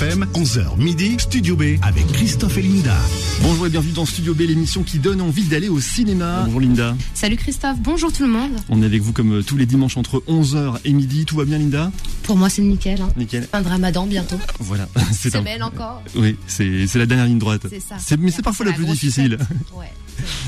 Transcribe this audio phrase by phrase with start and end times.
[0.00, 2.96] FM, 11h midi, Studio B avec Christophe et Linda.
[3.42, 6.42] Bonjour et bienvenue dans Studio B, l'émission qui donne envie d'aller au cinéma.
[6.44, 6.96] Bonjour Linda.
[7.14, 8.52] Salut Christophe, bonjour tout le monde.
[8.68, 11.24] On est avec vous comme euh, tous les dimanches entre 11h et midi.
[11.24, 11.90] Tout va bien Linda?
[12.22, 13.00] Pour moi c'est nickel.
[13.00, 13.08] Hein.
[13.16, 13.48] Nickel.
[13.50, 14.38] Fin de ramadan bientôt.
[14.60, 14.88] Voilà.
[15.10, 16.00] C'est Semaine encore.
[16.14, 17.66] Oui, c'est c'est la dernière ligne droite.
[17.68, 17.96] C'est ça.
[18.20, 19.36] Mais c'est parfois la la plus difficile.
[19.76, 19.90] Ouais.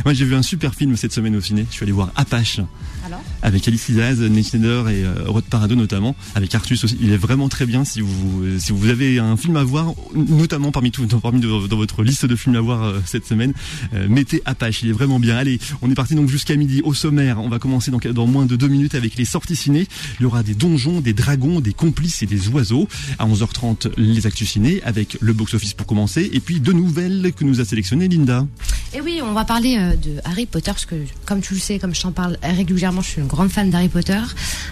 [0.05, 1.67] Moi j'ai vu un super film cette semaine au ciné.
[1.71, 2.61] Je suis allé voir Apache
[3.07, 3.23] Alors?
[3.43, 6.99] Avec Alice Isaz, Nate Schneider et euh, Rod Parado notamment, avec Artus aussi.
[7.01, 9.95] Il est vraiment très bien si vous euh, si vous avez un film à voir,
[10.15, 13.53] notamment parmi tout parmi dans votre liste de films à voir euh, cette semaine,
[13.95, 14.83] euh, mettez Apache.
[14.83, 15.37] Il est vraiment bien.
[15.37, 17.41] Allez, on est parti donc jusqu'à midi au sommaire.
[17.41, 19.87] On va commencer dans, dans moins de deux minutes avec les sorties ciné.
[20.19, 22.87] Il y aura des donjons, des dragons, des complices et des oiseaux.
[23.19, 27.33] À 11h30 les actus ciné avec le box office pour commencer et puis deux nouvelles
[27.35, 28.47] que nous a sélectionnées Linda.
[28.93, 31.79] Et oui, on va parler euh, de Harry Potter parce que, comme tu le sais,
[31.79, 34.21] comme je t'en parle régulièrement, je suis une grande fan d'Harry Potter.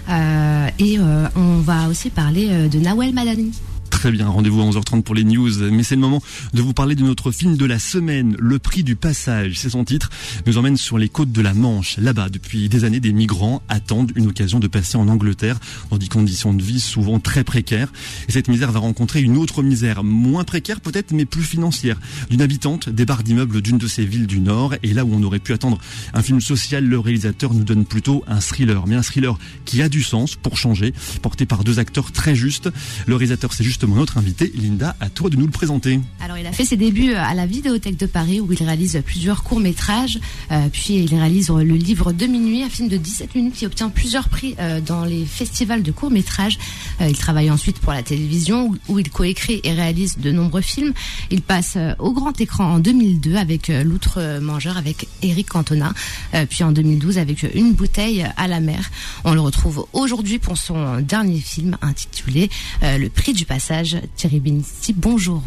[0.09, 0.97] Euh, et
[1.35, 3.51] on va aussi parler de Nawel Madani.
[3.89, 5.49] Très bien, rendez-vous à 11h30 pour les news.
[5.71, 6.21] Mais c'est le moment
[6.53, 9.59] de vous parler de notre film de la semaine, Le Prix du Passage.
[9.59, 10.09] C'est son titre.
[10.45, 11.97] Nous emmène sur les côtes de la Manche.
[11.97, 16.07] Là-bas, depuis des années, des migrants attendent une occasion de passer en Angleterre dans des
[16.07, 17.91] conditions de vie souvent très précaires.
[18.29, 21.99] Et cette misère va rencontrer une autre misère, moins précaire peut-être, mais plus financière.
[22.29, 24.75] D'une habitante des barres d'immeubles d'une de ces villes du Nord.
[24.83, 25.77] Et là où on aurait pu attendre
[26.13, 28.87] un film social, le réalisateur nous donne plutôt un thriller.
[28.87, 32.69] Mais un thriller qui a du sens pour changer, porté par deux acteurs très justes.
[33.07, 34.51] Le réalisateur, c'est notre invité.
[34.55, 35.99] Linda, à toi de nous le présenter.
[36.21, 39.43] Alors, il a fait ses débuts à la Vidéothèque de Paris où il réalise plusieurs
[39.43, 40.19] courts-métrages.
[40.51, 43.89] Euh, puis, il réalise le livre De minuit, un film de 17 minutes qui obtient
[43.89, 46.57] plusieurs prix euh, dans les festivals de courts-métrages.
[47.01, 50.93] Euh, il travaille ensuite pour la télévision où, il coécrit et réalise de nombreux films.
[51.31, 55.93] Il passe euh, au grand écran en 2002 avec euh, L'Outre-Mangeur avec Eric Cantona.
[56.33, 58.89] Euh, puis en 2012 avec Une bouteille à la mer.
[59.23, 62.49] On le retrouve aujourd'hui pour son dernier film intitulé
[62.83, 63.68] euh, Le prix du passage.
[64.15, 65.43] Thierry Benisti, bonjour.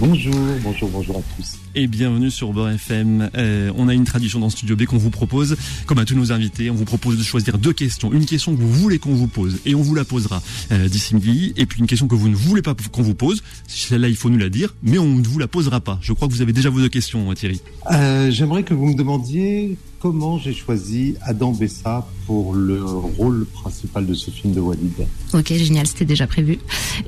[0.00, 1.56] Bonjour, bonjour, bonjour à tous.
[1.76, 3.30] Et bienvenue sur Beurre FM.
[3.36, 5.56] Euh, on a une tradition dans Studio B qu'on vous propose,
[5.86, 8.12] comme à tous nos invités, on vous propose de choisir deux questions.
[8.12, 11.14] Une question que vous voulez qu'on vous pose, et on vous la posera euh, d'ici
[11.14, 11.52] midi.
[11.56, 14.30] Et puis une question que vous ne voulez pas qu'on vous pose, celle-là il faut
[14.30, 16.00] nous la dire, mais on ne vous la posera pas.
[16.02, 17.60] Je crois que vous avez déjà vos deux questions, Thierry.
[17.92, 24.06] Euh, J'aimerais que vous me demandiez comment j'ai choisi Adam Bessa pour le rôle principal
[24.06, 25.06] de ce film de Walid.
[25.34, 26.58] Ok, génial, c'était déjà prévu.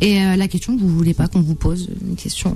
[0.01, 2.55] Et euh, la question que vous voulez pas qu'on vous pose, une question.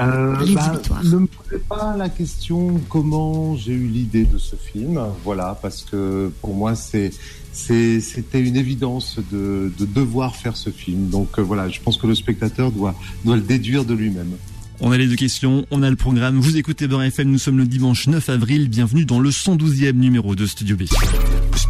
[0.00, 1.02] Euh, Rédhibitoire.
[1.04, 5.82] ne me posez pas la question comment j'ai eu l'idée de ce film, voilà, parce
[5.82, 7.10] que pour moi c'est
[7.52, 11.08] c'est- c'était une évidence de, de devoir faire ce film.
[11.08, 12.94] Donc euh, voilà, je pense que le spectateur doit
[13.24, 14.32] doit le déduire de lui-même.
[14.80, 16.38] On a les deux questions, on a le programme.
[16.38, 18.68] Vous écoutez Beurre FM, nous sommes le dimanche 9 avril.
[18.68, 20.82] Bienvenue dans le 112e numéro de Studio B.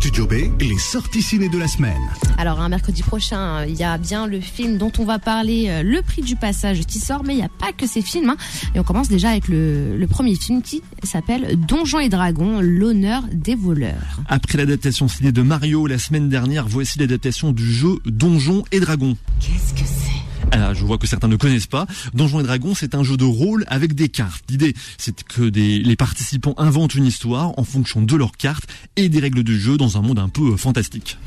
[0.01, 1.99] Studio B, les sorties ciné de la semaine.
[2.39, 5.83] Alors, un mercredi prochain, il y a bien le film dont on va parler, euh,
[5.83, 8.31] Le prix du passage, qui sort, mais il n'y a pas que ces films.
[8.31, 8.37] hein.
[8.77, 13.25] Et on commence déjà avec le, le premier film qui s'appelle Donjons et Dragons, l'honneur
[13.33, 14.21] des voleurs.
[14.29, 19.17] Après l'adaptation ciné de Mario la semaine dernière, voici l'adaptation du jeu Donjons et Dragons.
[19.41, 20.13] Qu'est-ce que c'est?
[20.51, 21.87] Alors, je vois que certains ne connaissent pas.
[22.15, 24.45] Donjons et Dragons, c'est un jeu de rôle avec des cartes.
[24.49, 29.09] L'idée, c'est que des, les participants inventent une histoire en fonction de leurs cartes et
[29.09, 31.19] des règles du jeu dans un monde un peu euh, fantastique.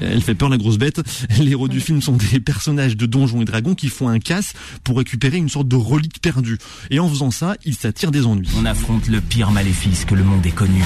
[0.00, 1.00] Elle fait peur la grosse bête.
[1.38, 4.52] Les héros du film sont des personnages de Donjons et Dragons qui font un casse
[4.84, 6.58] pour récupérer une sorte de relique perdue.
[6.90, 8.48] Et en faisant ça, ils s'attirent des ennuis.
[8.56, 10.82] On affronte le pire maléfice que le monde ait connu.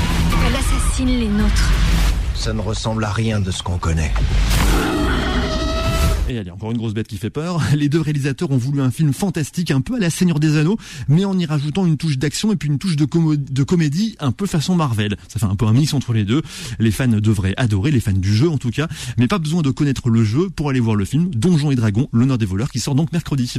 [0.46, 1.70] Elle assassine les nôtres.
[2.40, 4.10] Ça ne ressemble à rien de ce qu'on connaît.
[6.30, 7.60] Et allez, encore une grosse bête qui fait peur.
[7.76, 10.78] Les deux réalisateurs ont voulu un film fantastique, un peu à la Seigneur des Anneaux,
[11.06, 13.04] mais en y rajoutant une touche d'action et puis une touche de,
[13.62, 15.18] comédie un peu façon Marvel.
[15.28, 16.40] Ça fait un peu un mix entre les deux.
[16.78, 19.70] Les fans devraient adorer, les fans du jeu en tout cas, mais pas besoin de
[19.70, 22.80] connaître le jeu pour aller voir le film Donjons et Dragons, l'honneur des voleurs, qui
[22.80, 23.52] sort donc mercredi.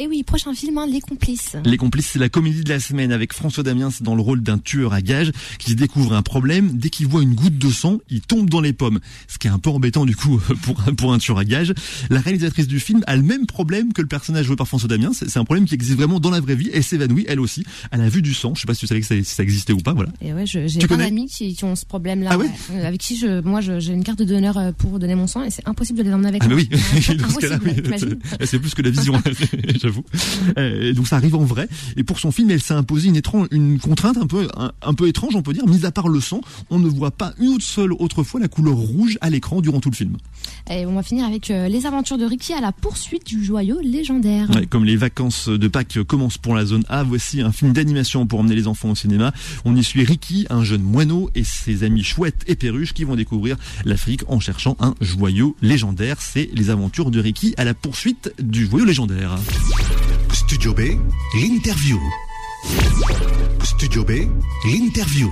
[0.00, 1.56] Et oui, prochain film, hein, Les Complices.
[1.64, 4.58] Les complices, c'est la comédie de la semaine avec François Damiens dans le rôle d'un
[4.58, 6.72] tueur à gages qui découvre un problème.
[6.76, 8.98] Dès qu'il voit une goutte de sang, il tombe dans les pommes.
[9.28, 11.72] Ce qui est un peu embêtant du coup pour, un- pour un tueur à gages.
[12.10, 15.12] La réalisatrice du film a le même problème que le personnage joué par François Damiens.
[15.12, 16.70] C'est c'est un problème qui existe vraiment dans la vraie vie.
[16.74, 17.64] Elle s'évanouit, elle aussi.
[17.92, 18.54] Elle a vu du sang.
[18.56, 19.92] Je sais pas si tu savais que ça, si ça existait ou pas.
[19.94, 20.10] Voilà.
[20.20, 22.30] Et ouais, j'ai plein d'amis qui, qui ont ce problème-là.
[22.32, 25.14] Ah ouais Euh, Avec qui je, moi, je- j'ai une carte d'honneur euh, pour donner
[25.14, 26.56] mon sang et c'est impossible de les emmener avec Ah moi.
[26.56, 26.78] bah oui,
[27.08, 28.36] Ouais, dans ce cas-là, impossible, oui.
[28.46, 29.14] c'est plus que la vision.
[29.84, 30.04] J'avoue.
[30.58, 31.68] Euh, donc ça arrive en vrai.
[31.96, 34.48] Et pour son film, elle s'est imposée une, étrange, une contrainte un peu,
[34.82, 35.66] un, peu étrange, on peut dire.
[35.66, 36.40] Mis à part le sang,
[36.70, 39.90] on ne voit pas une seule autre fois la couleur rouge à l'écran durant tout
[39.90, 40.16] le film.
[40.70, 43.80] Et on va finir avec euh, les aventures de Ricky à la poursuite du joyau
[43.80, 44.48] légendaire.
[44.70, 48.40] comme les vacances de Pâques commencent pour la zone A, voici un film d'animation pour
[48.40, 49.32] emmener les enfants au cinéma.
[49.64, 53.16] On y suit Ricky, un jeune moineau, et ses amis chouettes et perruches qui vont
[53.16, 56.20] découvrir l'Afrique en cherchant un joyau légendaire.
[56.20, 59.36] C'est les aventures de Ricky à la poursuite du joyau légendaire.
[60.32, 60.80] Studio B,
[61.34, 61.98] l'interview.
[63.62, 64.10] Studio B,
[64.64, 65.30] l'interview.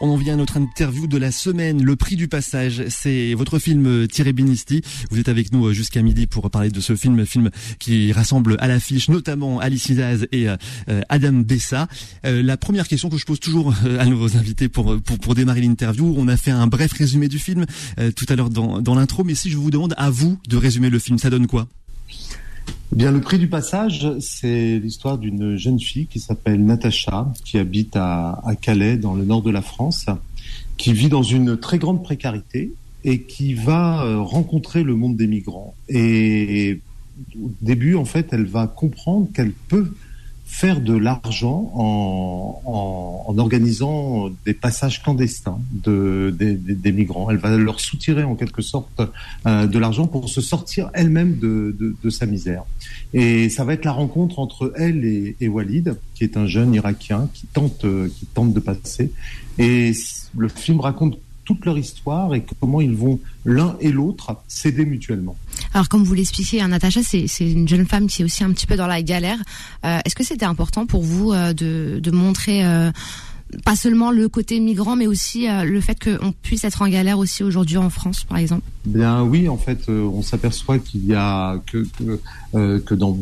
[0.00, 2.84] On en vient à notre interview de la semaine, le prix du passage.
[2.88, 4.82] C'est votre film euh, Thierry Binisti.
[5.10, 8.56] Vous êtes avec nous euh, jusqu'à midi pour parler de ce film, film qui rassemble
[8.58, 10.56] à l'affiche notamment Alice Izaz et euh,
[11.08, 11.88] Adam Dessa.
[12.24, 14.98] la première question que je pose toujours à nos invités pour,
[15.34, 17.64] démarrer l'interview, on a fait un bref résumé du film
[18.16, 20.98] tout à l'heure dans l'intro, mais si je vous demande à vous de résumer le
[20.98, 21.68] film, ça donne quoi?
[22.92, 27.96] Bien, le prix du passage, c'est l'histoire d'une jeune fille qui s'appelle Natacha, qui habite
[27.96, 30.06] à, Calais, dans le nord de la France,
[30.76, 32.72] qui vit dans une très grande précarité
[33.04, 35.74] et qui va euh, rencontrer le monde des migrants.
[35.88, 36.80] Et
[37.42, 39.92] au début, en fait, elle va comprendre qu'elle peut
[40.54, 42.62] faire de l'argent en,
[43.26, 47.28] en, organisant des passages clandestins de, des, migrants.
[47.28, 49.02] Elle va leur soutirer en quelque sorte
[49.46, 52.62] euh, de l'argent pour se sortir elle-même de, de, sa misère.
[53.12, 57.28] Et ça va être la rencontre entre elle et, Walid, qui est un jeune Irakien
[57.34, 57.84] qui tente,
[58.16, 59.10] qui tente de passer.
[59.58, 59.92] Et
[60.36, 65.36] le film raconte toute leur histoire et comment ils vont l'un et l'autre s'aider mutuellement.
[65.72, 68.66] Alors comme vous l'expliquez, hein, Natacha, c'est une jeune femme qui est aussi un petit
[68.66, 69.38] peu dans la galère.
[69.84, 72.90] Euh, est-ce que c'était important pour vous euh, de, de, montrer euh,
[73.64, 77.44] pas seulement le côté migrant, mais aussi le fait qu'on puisse être en galère aussi
[77.44, 78.62] aujourd'hui en France, par exemple?
[78.84, 83.16] Bien oui, en fait, on s'aperçoit qu'il y a que, que, que dans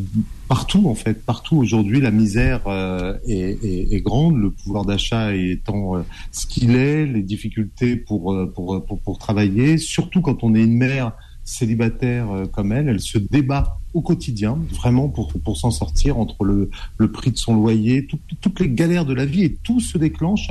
[0.53, 1.57] partout en fait, partout.
[1.57, 7.23] Aujourd'hui, la misère euh, est, grande, le pouvoir d'achat étant euh, ce qu'il est, les
[7.23, 11.13] difficultés pour, euh, pour, pour, travailler, surtout quand on est une mère
[11.43, 16.69] célibataire comme elle, elle se débat au quotidien, vraiment pour, pour s'en sortir entre le,
[16.99, 20.51] le prix de son loyer, toutes les galères de la vie et tout se déclenche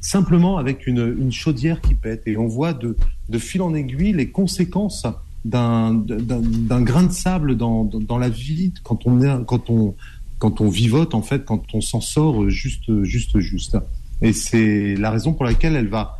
[0.00, 2.22] simplement avec une, une chaudière qui pète.
[2.26, 2.96] Et on voit de,
[3.28, 5.06] de fil en aiguille les conséquences
[5.44, 9.94] d'un grain de sable dans, dans, la vie quand on quand on
[10.38, 13.76] quand on vivote en fait quand on s'en sort juste juste juste.
[14.20, 16.18] Et c'est la raison pour laquelle elle va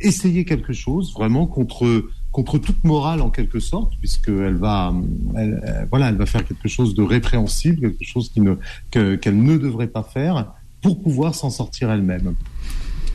[0.00, 4.94] essayer quelque chose vraiment contre contre toute morale en quelque sorte puisqu'elle va
[5.36, 8.56] elle, voilà elle va faire quelque chose de répréhensible quelque chose qui ne
[8.90, 12.34] qu'elle ne devrait pas faire pour pouvoir s'en sortir elle-même.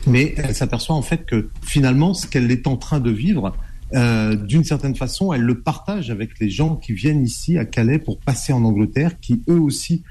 [0.06, 3.54] Mais elle s'aperçoit en fait que finalement ce qu'elle est en train de vivre
[3.94, 7.98] euh, d'une certaine façon, elle le partage avec les gens qui viennent ici à Calais
[7.98, 10.02] pour passer en Angleterre, qui eux aussi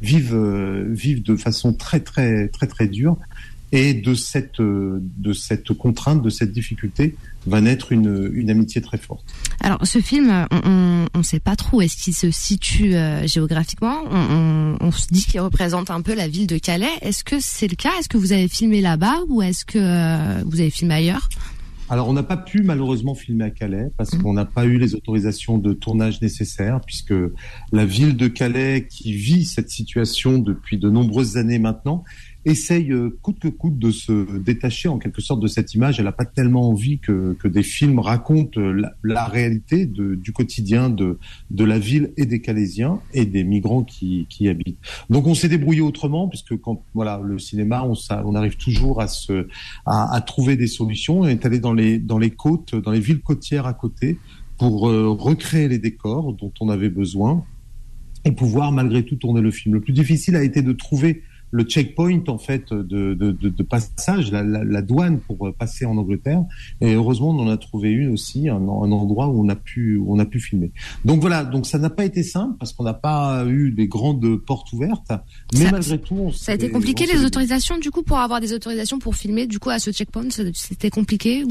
[0.00, 3.16] vivent euh, vivent de façon très très très très dure.
[3.72, 7.16] Et de cette euh, de cette contrainte, de cette difficulté,
[7.46, 9.24] va naître une, une amitié très forte.
[9.60, 12.94] Alors, ce film, on ne sait pas trop est-ce qu'il se situe
[13.24, 14.04] géographiquement.
[14.80, 16.86] On, se dit qu'il représente un peu la ville de Calais.
[17.02, 17.90] Est-ce que c'est le cas?
[17.98, 21.28] Est-ce que vous avez filmé là-bas ou est-ce que vous avez filmé ailleurs?
[21.88, 24.22] Alors, on n'a pas pu malheureusement filmer à Calais parce mmh.
[24.22, 27.14] qu'on n'a pas eu les autorisations de tournage nécessaires, puisque
[27.72, 32.02] la ville de Calais, qui vit cette situation depuis de nombreuses années maintenant,
[32.46, 35.98] essaye euh, coûte que coûte de se détacher en quelque sorte de cette image.
[35.98, 38.60] Elle n'a pas tellement envie que, que, des films racontent
[39.02, 41.18] la, réalité de, du quotidien de,
[41.50, 44.78] de la ville et des Calaisiens et des migrants qui, qui y habitent.
[45.10, 47.94] Donc on s'est débrouillé autrement puisque quand voilà le cinéma, on,
[48.24, 49.48] on arrive toujours à se
[49.84, 51.20] à trouver des solutions.
[51.20, 54.18] On est allé dans les dans les côtes, dans les villes côtières à côté
[54.58, 57.44] pour euh, recréer les décors dont on avait besoin
[58.24, 59.74] et pouvoir malgré tout tourner le film.
[59.74, 61.22] Le plus difficile a été de trouver
[61.56, 66.44] le checkpoint en fait de, de, de, passage, la, la, douane pour passer en Angleterre.
[66.80, 69.96] Et heureusement, on en a trouvé une aussi, un, un endroit où on a pu
[69.96, 70.70] où on a pu filmer.
[71.04, 74.36] Donc voilà, donc ça n'a pas été simple parce qu'on n'a pas eu des grandes
[74.36, 75.12] portes ouvertes,
[75.54, 78.98] mais malgré tout, ça a été compliqué les autorisations du coup pour avoir des autorisations
[78.98, 81.48] pour filmer du coup à ce checkpoint, c'était compliqué ou?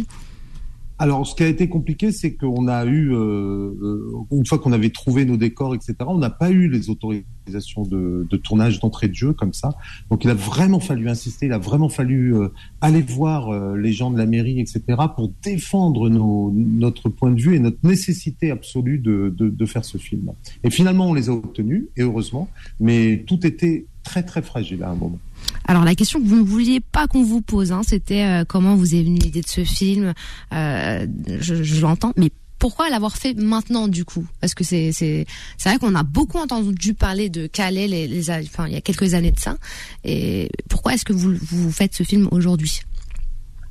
[0.97, 4.71] Alors, ce qui a été compliqué, c'est qu'on a eu, euh, euh, une fois qu'on
[4.71, 9.09] avait trouvé nos décors, etc., on n'a pas eu les autorisations de, de tournage d'entrée
[9.09, 9.75] de jeu comme ça.
[10.09, 12.47] Donc, il a vraiment fallu insister, il a vraiment fallu euh,
[12.79, 14.81] aller voir euh, les gens de la mairie, etc.,
[15.13, 19.83] pour défendre nos, notre point de vue et notre nécessité absolue de, de, de faire
[19.83, 20.31] ce film.
[20.63, 22.47] Et finalement, on les a obtenus, et heureusement,
[22.79, 25.19] mais tout était très très fragile à un moment.
[25.67, 28.75] Alors la question que vous ne vouliez pas qu'on vous pose, hein, c'était euh, comment
[28.75, 30.13] vous est venue l'idée de ce film.
[30.53, 31.07] Euh,
[31.39, 32.29] je, je l'entends, mais
[32.59, 34.25] pourquoi l'avoir fait maintenant du coup?
[34.41, 35.25] Parce que c'est c'est
[35.57, 38.81] c'est vrai qu'on a beaucoup entendu parler de Calais les, les enfin il y a
[38.81, 39.57] quelques années de ça.
[40.03, 42.81] Et pourquoi est-ce que vous vous faites ce film aujourd'hui?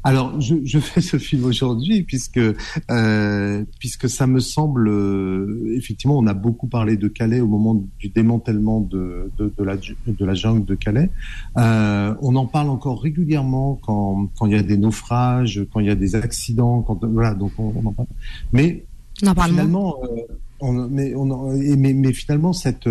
[0.07, 6.19] Alors, je, je, fais ce film aujourd'hui puisque euh, puisque ça me semble euh, effectivement,
[6.19, 10.25] on a beaucoup parlé de Calais au moment du démantèlement de de, de la de
[10.25, 11.09] la jungle de Calais.
[11.57, 15.87] Euh, on en parle encore régulièrement quand quand il y a des naufrages, quand il
[15.87, 18.09] y a des accidents, quand voilà, donc on, on en parle.
[18.53, 18.85] Mais
[19.19, 20.21] finalement, euh,
[20.61, 22.89] on, mais, on, mais, mais finalement cette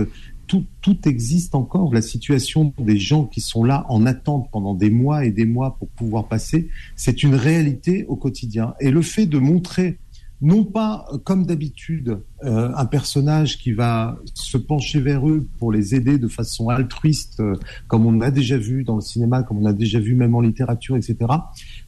[0.81, 1.93] tout, existe encore.
[1.93, 5.75] La situation des gens qui sont là en attente pendant des mois et des mois
[5.77, 8.73] pour pouvoir passer, c'est une réalité au quotidien.
[8.79, 9.97] Et le fait de montrer
[10.43, 15.95] non pas comme d'habitude euh, un personnage qui va se pencher vers eux pour les
[15.95, 17.55] aider de façon altruiste, euh,
[17.87, 20.41] comme on a déjà vu dans le cinéma, comme on a déjà vu même en
[20.41, 21.15] littérature, etc.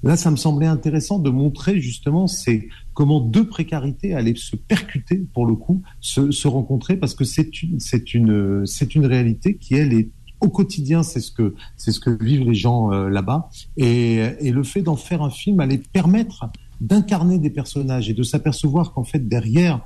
[0.04, 5.26] Là, ça me semblait intéressant de montrer justement c'est comment deux précarités allaient se percuter
[5.34, 7.78] pour le coup, se, rencontrer, parce que c'est une,
[8.14, 10.10] une, une réalité qui elle est
[10.40, 14.82] au quotidien, c'est ce que ce que vivent les gens euh, là-bas, et le fait
[14.82, 16.46] d'en faire un film allait permettre
[16.82, 19.82] d'incarner des personnages et de s'apercevoir qu'en fait derrière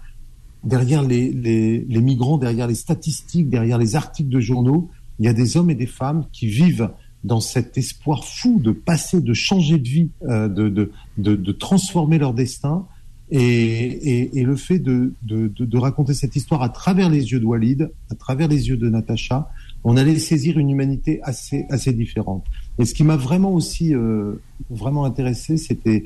[0.63, 5.33] derrière les, les, migrants, derrière les statistiques, derrière les articles de journaux, il y a
[5.33, 6.89] des hommes et des femmes qui vivent
[7.23, 12.17] dans cet espoir fou de passer, de changer de vie, euh, de, de, de, transformer
[12.17, 12.85] leur destin.
[13.31, 17.45] Et, et, le fait de, de, de, raconter cette histoire à travers les yeux de
[17.45, 19.51] Walid, à travers les yeux de Natacha,
[19.83, 22.45] on allait saisir une humanité assez, assez différente.
[22.79, 24.41] Et ce qui m'a vraiment aussi euh,
[24.71, 26.05] vraiment intéressé, c'était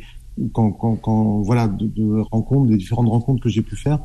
[0.51, 3.99] quand, voilà, de, des différentes rencontres que j'ai pu faire,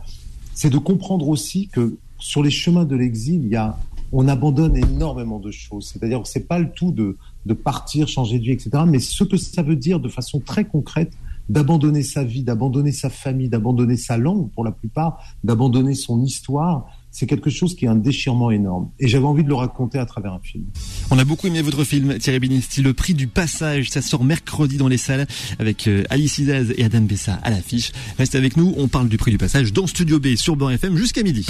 [0.54, 3.78] c'est de comprendre aussi que sur les chemins de l'exil, il y a,
[4.12, 5.88] on abandonne énormément de choses.
[5.92, 7.16] C'est-à-dire que c'est pas le tout de,
[7.47, 8.70] de partir, changer de vie, etc.
[8.87, 11.12] Mais ce que ça veut dire de façon très concrète,
[11.49, 16.87] d'abandonner sa vie, d'abandonner sa famille, d'abandonner sa langue pour la plupart, d'abandonner son histoire,
[17.11, 18.91] c'est quelque chose qui est un déchirement énorme.
[18.99, 20.65] Et j'avais envie de le raconter à travers un film.
[21.11, 23.91] On a beaucoup aimé votre film, Thierry Binisti, Le Prix du Passage.
[23.91, 25.27] Ça sort mercredi dans les salles
[25.59, 27.93] avec euh, Alice Izaz et Adam Bessa à l'affiche.
[28.19, 30.97] Restez avec nous, on parle du Prix du Passage dans Studio B sur Beurre FM
[30.97, 31.47] jusqu'à midi.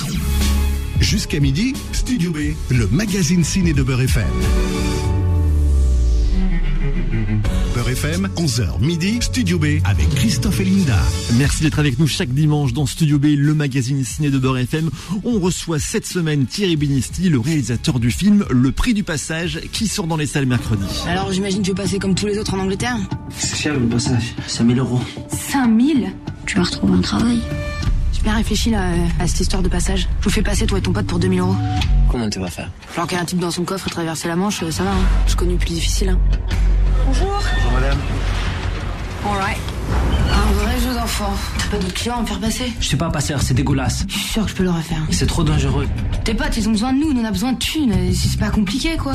[1.00, 2.38] Jusqu'à midi, Studio B,
[2.70, 5.17] le magazine ciné de Beurre FM.
[7.74, 10.98] Beurre FM, 11h midi, Studio B avec Christophe et Linda.
[11.34, 14.90] Merci d'être avec nous chaque dimanche dans Studio B, le magazine ciné de Beurre FM.
[15.24, 19.86] On reçoit cette semaine Thierry Binisti, le réalisateur du film Le Prix du Passage, qui
[19.86, 20.84] sort dans les salles mercredi.
[21.06, 22.96] Alors j'imagine que tu veux passer comme tous les autres en Angleterre
[23.36, 25.00] C'est cher le passage, 5000 euros.
[25.30, 26.12] 5000
[26.46, 27.38] Tu vas retrouver un travail.
[28.12, 28.90] J'ai bien réfléchi là,
[29.20, 30.08] à cette histoire de passage.
[30.18, 31.54] Je vous fais passer toi et ton pote pour 2000 euros.
[32.08, 32.70] Combien tu vas faire?
[32.96, 34.90] Alors qu'il y a un type dans son coffre et traverser la Manche, ça va,
[34.90, 34.98] hein.
[35.28, 36.08] Je connais plus difficile.
[36.08, 36.18] Hein.
[37.08, 37.42] Bonjour.
[37.56, 37.98] Bonjour madame.
[39.24, 39.56] Alright.
[40.30, 41.32] Un vrai jeu d'enfant.
[41.58, 42.70] T'as pas d'autres clients à me faire passer?
[42.78, 44.04] Je suis pas un passeur, c'est dégueulasse.
[44.08, 45.00] Je suis sûr que je peux le refaire.
[45.10, 45.88] C'est trop dangereux.
[46.24, 47.94] Tes potes, ils ont besoin de nous, nous on a besoin de thunes.
[48.14, 49.14] C'est pas compliqué quoi.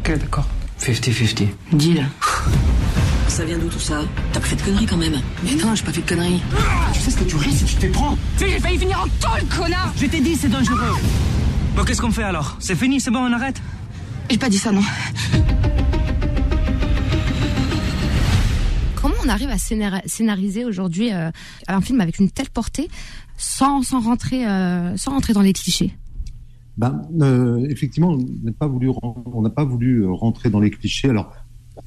[0.00, 0.46] Ok, d'accord.
[0.78, 1.48] 50-50.
[1.72, 2.06] Deal.
[3.28, 4.02] Ça vient d'où tout ça?
[4.34, 6.42] T'as pas fait de conneries quand même Mais non, j'ai pas fait de conneries.
[6.92, 8.78] Tu sais ce que tu risques si tu te fais prendre Tu sais, j'ai failli
[8.78, 10.96] finir en tôle, connard Je t'ai dit, c'est dangereux.
[11.74, 12.56] Bon, qu'est-ce qu'on fait alors?
[12.60, 13.56] C'est fini, c'est bon, on arrête?
[14.30, 14.82] J'ai pas dit ça, non.
[19.24, 21.30] On arrive à scénariser aujourd'hui euh,
[21.68, 22.88] un film avec une telle portée
[23.36, 25.96] sans, sans, rentrer, euh, sans rentrer dans les clichés?
[26.76, 28.90] Ben, euh, effectivement, on n'a pas voulu,
[29.54, 31.08] pas voulu rentrer dans les clichés.
[31.08, 31.32] Alors,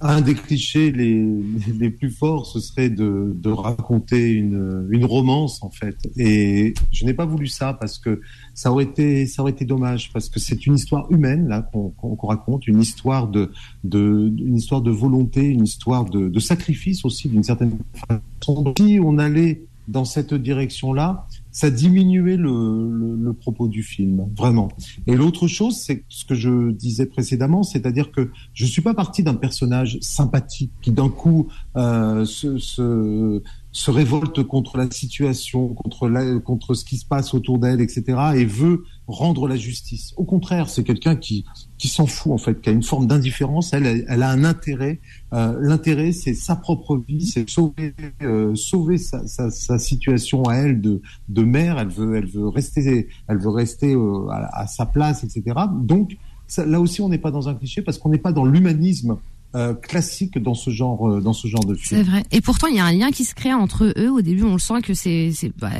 [0.02, 0.92] un des clichés
[1.80, 5.96] les, plus forts, ce serait de, raconter une, romance en fait.
[6.18, 8.22] Et je n'ai pas voulu ça parce que
[8.54, 12.28] ça aurait été, ça aurait été dommage parce que c'est une histoire humaine là qu'on
[12.28, 13.52] raconte, une histoire de,
[13.84, 17.78] de, une histoire de volonté, une histoire de, de sacrifice aussi d'une certaine
[18.08, 18.74] façon.
[18.78, 21.28] Si on allait dans cette direction-là,
[21.58, 24.70] ça diminuait le, le, le, propos du film, vraiment.
[25.08, 29.24] Et l'autre chose, c'est ce que je disais précédemment, c'est-à-dire que je suis pas parti
[29.24, 36.40] d'un personnage sympathique qui d'un coup euh, se, se, se, révolte contre la situation, contre,
[36.40, 38.04] contre ce qui se passe autour d'elle, etc.,
[38.36, 40.14] et veut rendre la justice.
[40.18, 41.46] Au contraire, c'est quelqu'un qui,
[41.78, 43.74] qui s'en fout en fait, qui a une forme d'indifférence.
[43.74, 45.00] Elle, elle a un intérêt.
[45.34, 50.82] Euh, L'intérêt, c'est sa propre vie, c'est sauver, euh, sauver sa, sa, situation à elle
[50.82, 51.80] de, de mère.
[51.80, 55.56] Elle veut, elle veut rester, elle veut rester euh, à, sa place, etc.
[55.74, 56.18] Donc
[56.58, 59.18] là aussi, on n'est pas dans un cliché parce qu'on n'est pas dans l'humanisme
[59.56, 62.04] euh, classique dans ce genre euh, dans ce genre de film.
[62.04, 62.24] C'est vrai.
[62.32, 64.10] Et pourtant, il y a un lien qui se crée entre eux.
[64.10, 65.72] Au début, on le sent que c'est c'est bah,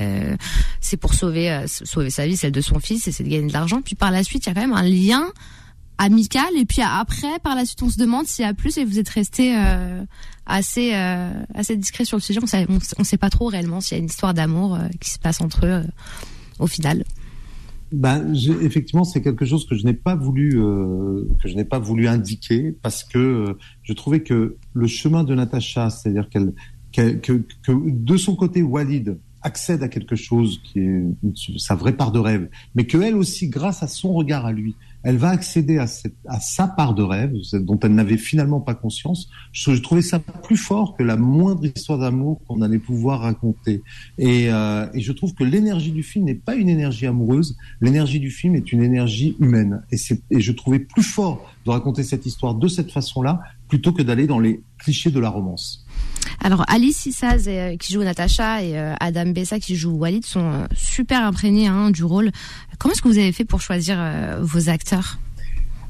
[0.80, 3.48] c'est pour sauver euh, sauver sa vie, celle de son fils, et c'est de gagner
[3.48, 3.82] de l'argent.
[3.82, 5.26] Puis par la suite, il y a quand même un lien
[5.98, 8.86] amical et puis après par la suite on se demande s'il y a plus et
[8.86, 9.56] vous êtes resté
[10.46, 12.68] assez assez discret sur le sujet on sait,
[13.00, 15.66] on, sait pas trop réellement s'il y a une histoire d'amour qui se passe entre
[15.66, 15.84] eux
[16.60, 17.04] au final
[17.92, 21.80] ben, effectivement, c'est quelque chose que je n'ai pas voulu euh, que je n'ai pas
[21.80, 26.54] voulu indiquer parce que euh, je trouvais que le chemin de Natacha, c'est-à-dire qu'elle
[26.92, 31.04] que, que, de son côté Walid accède à quelque chose qui est
[31.58, 34.76] sa vraie part de rêve, mais que elle aussi, grâce à son regard à lui,
[35.04, 39.30] elle va accéder à, sa part de rêve dont elle n'avait finalement pas conscience.
[39.52, 43.84] Je, trouvais ça plus fort que la moindre histoire d'amour qu'on allait pouvoir raconter.
[44.18, 47.56] Et, euh, je trouve que l'énergie du film n'est pas une énergie amoureuse.
[47.80, 49.84] L'énergie du film est une énergie humaine.
[49.92, 54.28] Et je trouvais plus fort de raconter cette histoire de cette façon-là plutôt que d'aller
[54.28, 55.87] dans les clichés de la romance.
[56.42, 60.52] Alors Alice Issaz euh, qui joue Natacha et euh, Adam Bessa qui joue Walid sont
[60.52, 62.32] euh, super imprégnés hein, du rôle.
[62.78, 63.98] Comment est-ce que vous avez fait pour choisir
[64.42, 65.18] vos acteurs?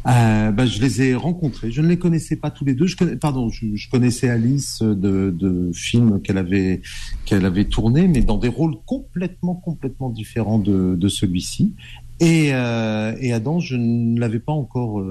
[0.08, 1.70] Euh, ben, je les ai rencontrés.
[1.70, 2.86] Je ne les connaissais pas tous les deux.
[2.88, 6.82] Je pardon, je, connaissais Alice de, films qu'elle avait
[7.26, 11.74] qu'elle avait tourné, mais dans des rôles complètement complètement différents de, celui-ci.
[12.20, 15.04] Et, Adam, je ne l'avais pas encore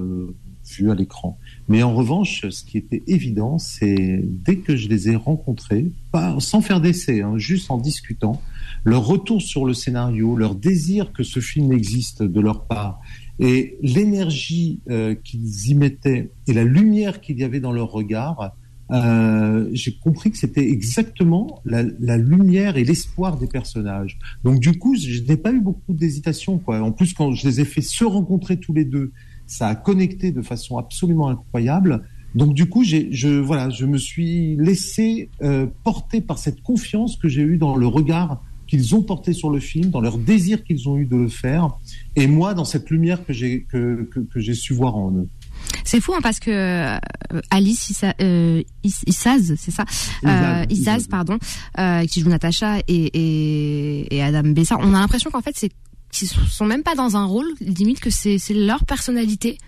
[0.68, 1.38] vu à l'écran.
[1.68, 6.36] Mais en revanche, ce qui était évident, c'est dès que je les ai rencontrés, pas,
[6.38, 8.40] sans faire d'essai, hein, juste en discutant,
[8.84, 13.00] leur retour sur le scénario, leur désir que ce film existe de leur part,
[13.38, 18.54] et l'énergie euh, qu'ils y mettaient et la lumière qu'il y avait dans leur regard,
[18.92, 21.82] euh, j'ai compris que c'était exactement la,
[22.16, 24.18] lumière et l'espoir des personnages.
[24.44, 26.60] Donc du coup, je n'ai pas eu beaucoup d'hésitation.
[26.66, 29.12] En plus, quand je les ai fait se rencontrer tous les deux,
[29.46, 32.02] ça a connecté de façon absolument incroyable.
[32.34, 37.28] Donc du coup, je voilà, je me suis laissé euh, porter par cette confiance que
[37.28, 40.88] j'ai eue dans le regard qu'ils ont porté sur le film, dans leur désir qu'ils
[40.88, 41.70] ont eu de le faire,
[42.16, 45.28] et moi dans cette lumière que j'ai que, que, que j'ai su voir en eux.
[45.84, 46.98] C'est fou hein, parce que euh,
[47.50, 49.84] Alice Issa, euh, Issaz, c'est ça,
[50.24, 51.38] euh, Issaz, pardon,
[52.08, 55.70] qui joue Natacha et, et, et Adam Bessa, on a l'impression qu'en fait c'est
[56.18, 59.58] qu'ils sont même pas dans un rôle, limite que c'est leur personnalité.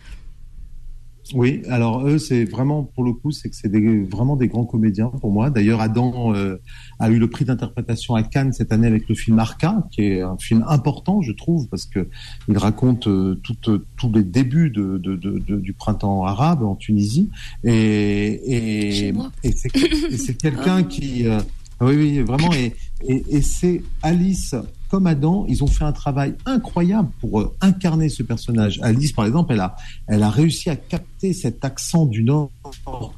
[1.34, 3.70] Oui, alors eux, c'est vraiment, pour le coup, c'est que c'est
[4.10, 5.50] vraiment des grands comédiens pour moi.
[5.50, 6.56] D'ailleurs, Adam euh,
[6.98, 10.22] a eu le prix d'interprétation à Cannes cette année avec le film Arca, qui est
[10.22, 12.08] un film important, je trouve, parce que
[12.48, 17.28] il raconte euh, tous les débuts de, de, de, du printemps arabe en Tunisie.
[17.62, 19.14] Et, et,
[19.44, 21.26] et c'est quelqu'un qui...
[21.26, 21.40] Euh,
[21.80, 22.52] oui, oui, vraiment.
[22.54, 22.74] Et,
[23.06, 24.54] et, et c'est Alice
[24.88, 28.80] comme Adam, ils ont fait un travail incroyable pour euh, incarner ce personnage.
[28.82, 32.50] Alice, par exemple, elle a, elle a réussi à capter cet accent du Nord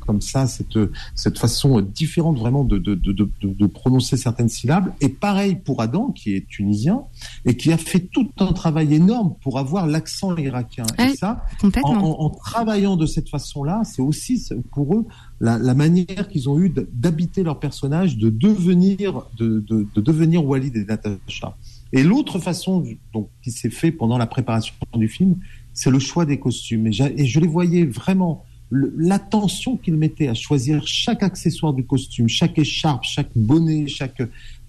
[0.06, 0.78] comme ça, cette,
[1.14, 4.92] cette façon différente vraiment de, de, de, de, de prononcer certaines syllabes.
[5.00, 7.02] Et pareil pour Adam, qui est tunisien
[7.44, 10.86] et qui a fait tout un travail énorme pour avoir l'accent irakien.
[10.98, 11.44] et ça,
[11.84, 15.06] en, en, travaillant de cette façon-là, c'est aussi pour eux
[15.40, 20.44] la, la manière qu'ils ont eu d'habiter leur personnage, de devenir, de, de, de devenir
[20.44, 21.56] Walid et Natacha.
[21.92, 25.36] Et l'autre façon donc, qui s'est fait pendant la préparation du film,
[25.72, 26.86] c'est le choix des costumes.
[26.86, 32.28] Et, et je les voyais vraiment, l'attention qu'ils mettaient à choisir chaque accessoire du costume,
[32.28, 34.22] chaque écharpe, chaque bonnet, chaque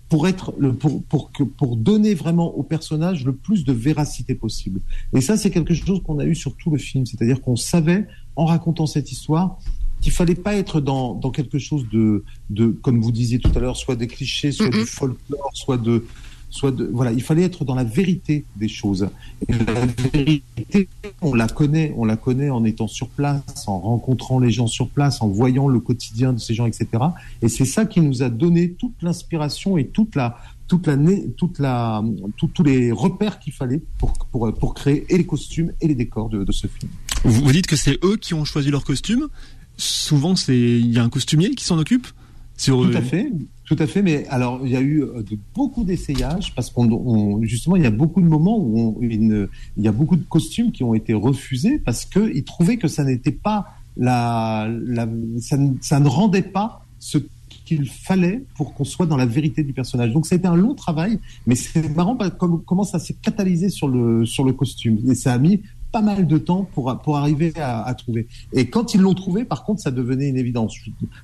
[0.10, 4.36] pour être le, pour pour que pour donner vraiment au personnage le plus de véracité
[4.36, 4.82] possible.
[5.16, 8.08] Et ça, c'est quelque chose qu'on a eu sur tout le film, c'est-à-dire qu'on savait
[8.36, 9.58] en racontant cette histoire
[10.02, 13.60] qu'il fallait pas être dans, dans quelque chose de, de, comme vous disiez tout à
[13.60, 14.80] l'heure, soit des clichés, soit mm -hmm.
[14.80, 15.96] du folklore, soit de,
[16.50, 19.08] soit de, voilà, il fallait être dans la vérité des choses.
[19.48, 20.88] Et la vérité,
[21.22, 24.90] on la connaît, on la connaît en étant sur place, en rencontrant les gens sur
[24.90, 26.86] place, en voyant le quotidien de ces gens, etc.
[27.42, 30.28] Et c'est ça qui nous a donné toute l'inspiration et toute la,
[30.68, 30.98] toute la,
[31.38, 32.04] toute la,
[32.38, 35.96] tout, tous les repères qu'il fallait pour, pour, pour créer et les costumes et les
[35.96, 36.92] décors de, de ce film.
[37.24, 39.28] Vous, vous dites que c'est eux qui ont choisi leurs costumes.
[39.82, 42.08] Souvent, c'est il y a un costumier qui s'en occupe.
[42.56, 42.90] Sur...
[42.90, 43.32] Tout à fait.
[43.66, 47.78] Tout à fait, mais alors il y a eu de, beaucoup d'essayages parce qu'on justement
[47.78, 50.74] il y a beaucoup de moments où on, une, il y a beaucoup de costumes
[50.74, 55.08] qui ont été refusés parce que ils trouvaient que ça n'était pas la, la
[55.40, 57.18] ça, ça, ne rendait pas ce
[57.64, 60.12] qu'il fallait pour qu'on soit dans la vérité du personnage.
[60.12, 63.70] Donc ça a été un long travail, mais c'est marrant comme, comment ça s'est catalysé
[63.70, 65.62] sur le sur le costume et ça a mis
[65.92, 68.28] pas mal de temps pour, pour arriver à, à trouver.
[68.54, 70.76] Et quand ils l'ont trouvé, par contre, ça devenait une évidence.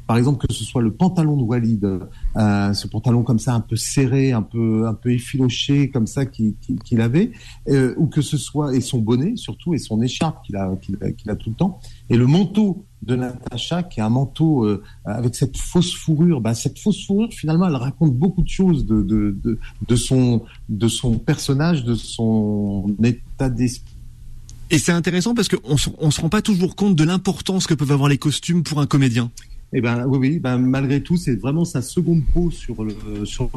[0.06, 1.86] Par exemple, que ce soit le pantalon de Walid,
[2.36, 6.25] euh, ce pantalon comme ça, un peu serré, un peu, un peu effiloché, comme ça,
[6.25, 7.32] qu'il qu avait,
[7.69, 10.97] euh, ou que ce soit, et son bonnet surtout, et son écharpe qu'il a, qu'il
[11.01, 14.65] a, qu a, tout le temps, et le manteau de Natacha, qui est un manteau
[14.65, 16.41] euh, avec cette fausse fourrure.
[16.41, 20.41] Bah, cette fausse fourrure, finalement, elle raconte beaucoup de choses de, de, de, de son,
[20.67, 23.96] de son personnage, de son état d'esprit
[24.69, 27.91] Et c'est intéressant parce qu'on on se rend pas toujours compte de l'importance que peuvent
[27.91, 29.32] avoir les costumes pour un comédien.
[29.73, 33.49] Eh ben oui, oui ben, malgré tout, c'est vraiment sa seconde peau sur le sur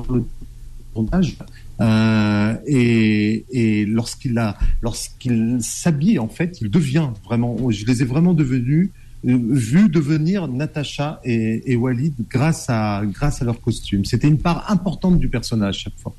[0.92, 1.36] tournage.
[1.80, 4.40] Euh, et, lorsqu'il
[4.82, 7.70] lorsqu'il s'habille, en fait, il devient vraiment.
[7.70, 8.90] Je les ai vraiment devenus
[9.24, 14.04] vu devenir Natacha et, et, Walid grâce à, grâce à leur costume.
[14.04, 16.14] C'était une part importante du personnage chaque fois.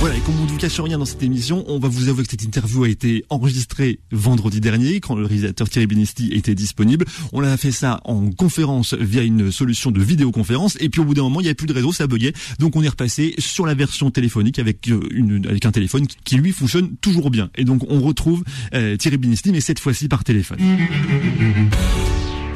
[0.00, 2.24] Voilà, et comme on ne vous cache rien dans cette émission, on va vous avouer
[2.24, 7.06] que cette interview a été enregistrée vendredi dernier, quand le réalisateur Thierry Benisti était disponible.
[7.32, 11.14] On a fait ça en conférence via une solution de vidéoconférence, et puis au bout
[11.14, 12.32] d'un moment, il n'y a plus de réseau, ça buguait.
[12.58, 16.36] Donc on est repassé sur la version téléphonique avec, euh, une, avec un téléphone qui
[16.36, 17.50] lui fonctionne toujours bien.
[17.56, 20.58] Et donc on retrouve euh, Thierry Benisti, mais cette fois-ci par téléphone.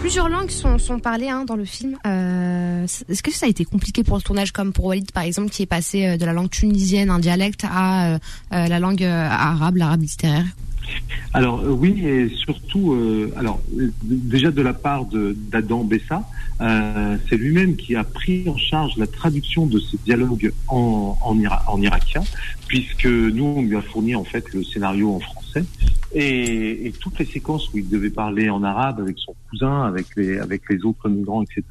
[0.01, 1.97] Plusieurs langues sont, parlées hein, dans le film.
[2.07, 5.51] Euh, Est-ce que ça a été compliqué pour le tournage, comme pour Walid par exemple,
[5.51, 8.19] qui est passé euh, de la langue tunisienne, un dialecte, à euh,
[8.51, 10.47] la langue arabe, l'arabe littéraire?
[11.35, 12.97] Alors oui, et surtout,
[13.37, 13.61] alors
[14.03, 16.27] déjà de la part d'Adam Bessa,
[16.59, 22.23] c'est lui-même qui a pris en charge la traduction de ce dialogue en, en irakien,
[22.69, 25.65] puisque nous on lui a fourni en fait le scénario en français.
[26.15, 30.07] Et, et, toutes les séquences où il devait parler en arabe avec son cousin, avec
[30.17, 31.63] les, avec les autres migrants, etc.,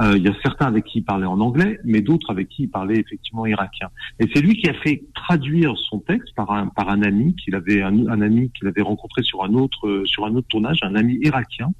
[0.00, 2.64] euh, il y a certains avec qui il parlait en anglais, mais d'autres avec qui
[2.64, 3.88] il parlait effectivement irakien.
[4.20, 7.54] Et c'est lui qui a fait traduire son texte par un, par un ami qu'il
[7.54, 11.18] avait, un, ami qu'il avait rencontré sur un autre, sur un autre tournage, un ami
[11.22, 11.72] irakien,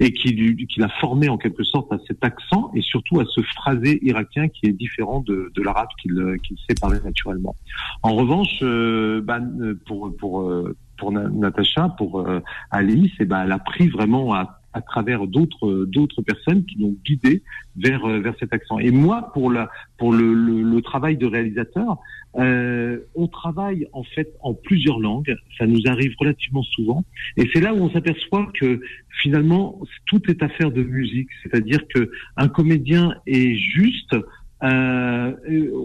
[0.00, 3.24] et qui, lui, qui l'a formé en quelque sorte à cet accent et surtout à
[3.24, 7.56] ce phrasé irakien qui est différent de, de l'arabe qu'il qu'il sait parler naturellement.
[8.02, 9.40] En revanche, euh, bah,
[9.86, 14.60] pour, pour, euh, pour Natacha, pour euh, Alice, et ben elle a pris vraiment à,
[14.72, 17.42] à travers d'autres d'autres personnes qui l'ont guidé
[17.76, 18.78] vers euh, vers cet accent.
[18.78, 21.98] Et moi, pour la pour le, le, le travail de réalisateur,
[22.38, 25.34] euh, on travaille en fait en plusieurs langues.
[25.58, 27.04] Ça nous arrive relativement souvent,
[27.36, 28.80] et c'est là où on s'aperçoit que
[29.22, 31.28] finalement tout est affaire de musique.
[31.42, 34.14] C'est-à-dire que un comédien est juste.
[34.62, 35.34] Euh,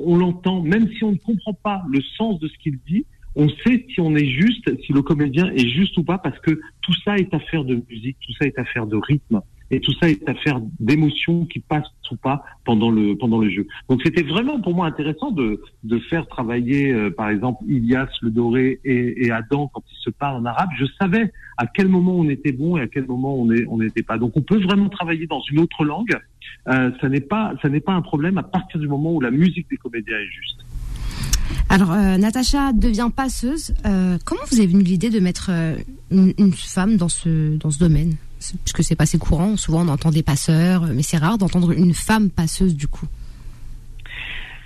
[0.06, 3.50] on l'entend, même si on ne comprend pas le sens de ce qu'il dit, on
[3.50, 6.94] sait si on est juste, si le comédien est juste ou pas, parce que tout
[7.06, 9.42] ça est affaire de musique, tout ça est affaire de rythme,
[9.72, 13.66] et tout ça est affaire d'émotions qui passent ou pas pendant le pendant le jeu.
[13.90, 18.30] Donc c'était vraiment pour moi intéressant de de faire travailler euh, par exemple Ilias le
[18.32, 20.70] Doré et, et, Adam quand ils se parlent en arabe.
[20.78, 24.04] Je savais à quel moment on était bon et à quel moment on on n'était
[24.04, 24.18] pas.
[24.18, 26.18] Donc on peut vraiment travailler dans une autre langue.
[26.68, 29.32] Euh, ça n'est pas ça n'est pas un problème à partir du moment où la
[29.32, 30.66] musique des comédiens est juste.
[31.70, 33.74] Alors, euh, Natacha devient passeuse.
[33.86, 35.78] Euh, comment vous avez venu l'idée de mettre euh,
[36.12, 38.16] une, femme dans ce, dans ce domaine?
[38.66, 41.94] Puisque c'est pas assez courant, souvent on entend des passeurs, mais c'est rare d'entendre une
[41.94, 43.06] femme passeuse du coup.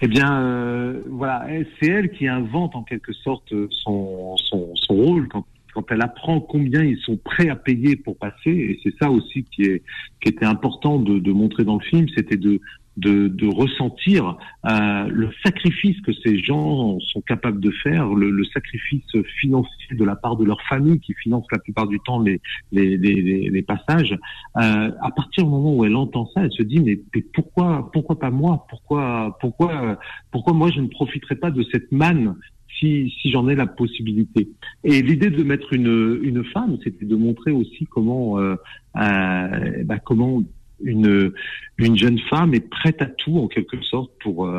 [0.01, 1.45] Eh bien, voilà,
[1.79, 6.83] c'est elle qui invente en quelque sorte son, son, rôle quand, quand elle apprend combien
[6.83, 8.49] ils sont prêts à payer pour passer.
[8.49, 9.83] Et c'est ça aussi qui, est,
[10.21, 12.61] qui était important de, de montrer dans le film, c'était de,
[12.97, 18.43] de, de ressentir euh, le sacrifice que ces gens sont capables de faire, le, le,
[18.45, 19.03] sacrifice
[19.39, 22.39] financier de la part de leur famille qui finance la plupart du temps les,
[22.71, 24.17] les, les, les passages.
[24.58, 26.99] Euh, à partir du moment où elle entend ça, elle se dit mais,
[27.34, 28.65] pourquoi pourquoi pas moi?
[28.69, 29.99] Pourquoi pourquoi
[30.31, 32.36] pourquoi moi je ne profiterai pas de cette manne
[32.79, 34.49] si, si j'en ai la possibilité?
[34.84, 38.55] Et l'idée de mettre une, une femme, c'était de montrer aussi comment, euh,
[38.97, 40.43] euh, bah, comment
[40.83, 41.31] une,
[41.77, 44.49] une jeune femme est prête à tout en quelque sorte pour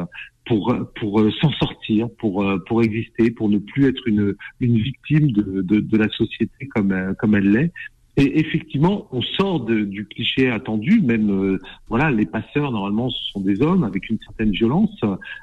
[0.46, 5.62] pour pour s'en sortir, pour pour exister, pour ne plus être une une victime de
[5.62, 7.72] de, de la société comme comme elle l'est.
[8.18, 11.02] Et effectivement, on sort du cliché attendu.
[11.02, 14.98] Même euh, voilà, les passeurs normalement ce sont des hommes avec une certaine violence,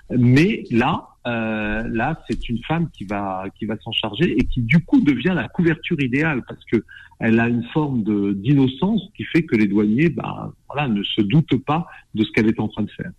[0.09, 4.61] mais là, euh, là, c'est une femme qui va qui va s'en charger et qui
[4.61, 6.83] du coup devient la couverture idéale parce que
[7.19, 11.21] elle a une forme de d'innocence qui fait que les douaniers, bah voilà, ne se
[11.21, 13.11] doutent pas de ce qu'elle est en train de faire.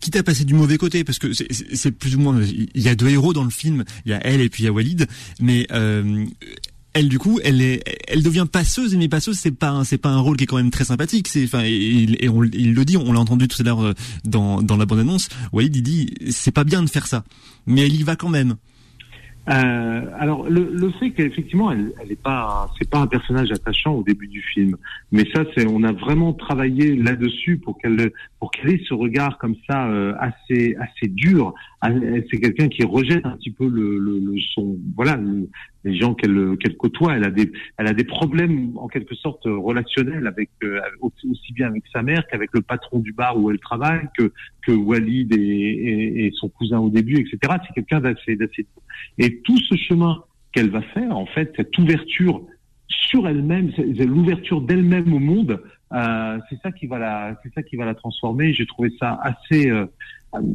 [0.00, 2.94] Quitte à passer du mauvais côté, parce que c'est plus ou moins, il y a
[2.94, 5.06] deux héros dans le film, il y a elle et puis il y a Walid,
[5.40, 6.24] mais euh,
[6.94, 10.20] elle du coup elle est elle devient passeuse mais passeuse c'est pas c'est pas un
[10.20, 13.12] rôle qui est quand même très sympathique c'est enfin et, on, il le dit on
[13.12, 16.64] l'a entendu tout à l'heure dans dans la bande annonce Walid il dit c'est pas
[16.64, 17.24] bien de faire ça
[17.66, 18.56] mais elle y va quand même
[19.48, 23.94] euh, alors le, le fait qu'effectivement elle, elle est pas c'est pas un personnage attachant
[23.94, 24.76] au début du film,
[25.12, 29.38] mais ça c'est on a vraiment travaillé là-dessus pour qu'elle pour qu'elle ait ce regard
[29.38, 31.54] comme ça euh, assez assez dur.
[31.82, 35.48] C'est quelqu'un qui rejette un petit peu le, le, le son voilà le,
[35.84, 37.16] les gens qu'elle qu'elle côtoie.
[37.16, 41.68] Elle a des elle a des problèmes en quelque sorte relationnels avec euh, aussi bien
[41.68, 44.32] avec sa mère qu'avec le patron du bar où elle travaille que
[44.66, 47.38] que Walid et, et, et son cousin au début etc.
[47.66, 48.66] C'est quelqu'un d'assez d'assez
[49.18, 52.42] et tout ce chemin qu'elle va faire, en fait, cette ouverture
[52.88, 55.62] sur elle-même, l'ouverture d'elle-même au monde,
[55.92, 58.52] euh, c'est ça qui va la, c'est ça qui va la transformer.
[58.52, 59.86] J'ai trouvé ça assez, euh,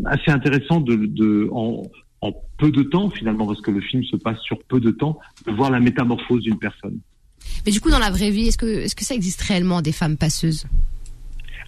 [0.05, 1.83] assez intéressant de, de en,
[2.21, 5.19] en, peu de temps finalement, parce que le film se passe sur peu de temps,
[5.45, 6.99] de voir la métamorphose d'une personne.
[7.65, 9.91] Mais du coup, dans la vraie vie, est-ce que, est-ce que ça existe réellement des
[9.91, 10.65] femmes passeuses?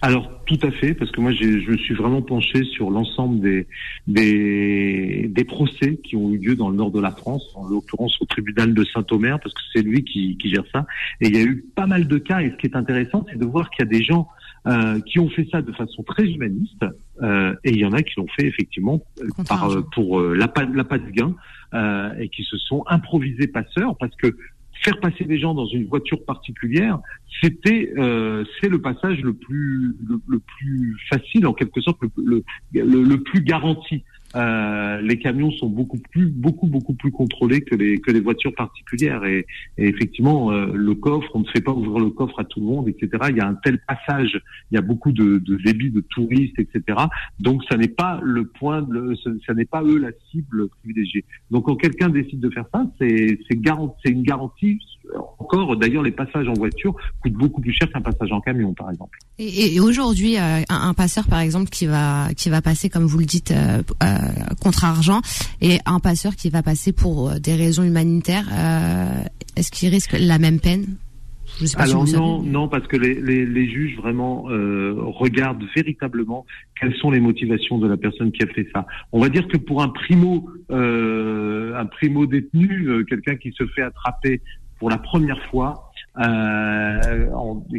[0.00, 3.66] Alors tout à fait, parce que moi je me suis vraiment penché sur l'ensemble des,
[4.06, 8.16] des, des procès qui ont eu lieu dans le nord de la France, en l'occurrence
[8.20, 10.86] au tribunal de Saint-Omer, parce que c'est lui qui, qui, gère ça.
[11.20, 12.42] Et il y a eu pas mal de cas.
[12.42, 14.28] Et ce qui est intéressant, c'est de voir qu'il y a des gens
[14.66, 16.84] euh, qui ont fait ça de façon très humaniste,
[17.22, 19.02] euh, et il y en a qui l'ont fait effectivement
[19.48, 21.34] par, pour euh, la, la pas de gain,
[21.74, 24.36] euh, et qui se sont improvisés passeurs, parce que
[24.84, 26.98] faire passer des gens dans une voiture particulière,
[27.42, 32.42] c'était euh, c'est le passage le plus le, le, plus facile en quelque sorte le,
[32.72, 34.04] le, le plus garanti.
[34.36, 38.54] Euh, les camions sont beaucoup plus beaucoup beaucoup plus contrôlés que les que les voitures
[38.54, 39.24] particulières.
[39.24, 39.46] Et,
[39.78, 42.66] et effectivement euh, le coffre on ne fait pas ouvrir le coffre à tout le
[42.66, 44.38] monde etc il y a un tel passage
[44.70, 46.82] il y a beaucoup de, de débits de touristes etc
[47.40, 49.14] donc ça n'est pas le point de,
[49.46, 51.24] ça n'est pas eux la cible privilégiée.
[51.50, 54.78] Donc quand quelqu'un décide de faire ça c'est c'est une garantie
[55.38, 58.90] encore d'ailleurs les passages en voiture coûtent beaucoup plus cher qu'un passage en camion par
[58.90, 59.18] exemple.
[59.38, 63.06] Et, et aujourd'hui euh, un, un, passeur par exemple qui va qui va passer comme
[63.06, 63.82] vous le dites euh,
[64.60, 65.20] contre argent
[65.60, 69.22] et un passeur qui va passer pour des raisons humanitaires, euh,
[69.56, 70.96] est-ce qu'il risque la même peine?
[71.60, 74.94] Je sais pas Alors si non, non, parce que les, les, les juges vraiment euh,
[74.98, 76.46] regardent véritablement
[76.78, 78.86] quelles sont les motivations de la personne qui a fait ça.
[79.12, 83.82] On va dire que pour un primo, euh, un primo détenu, quelqu'un qui se fait
[83.82, 84.40] attraper
[84.78, 85.88] pour la première fois,
[86.20, 87.20] euh,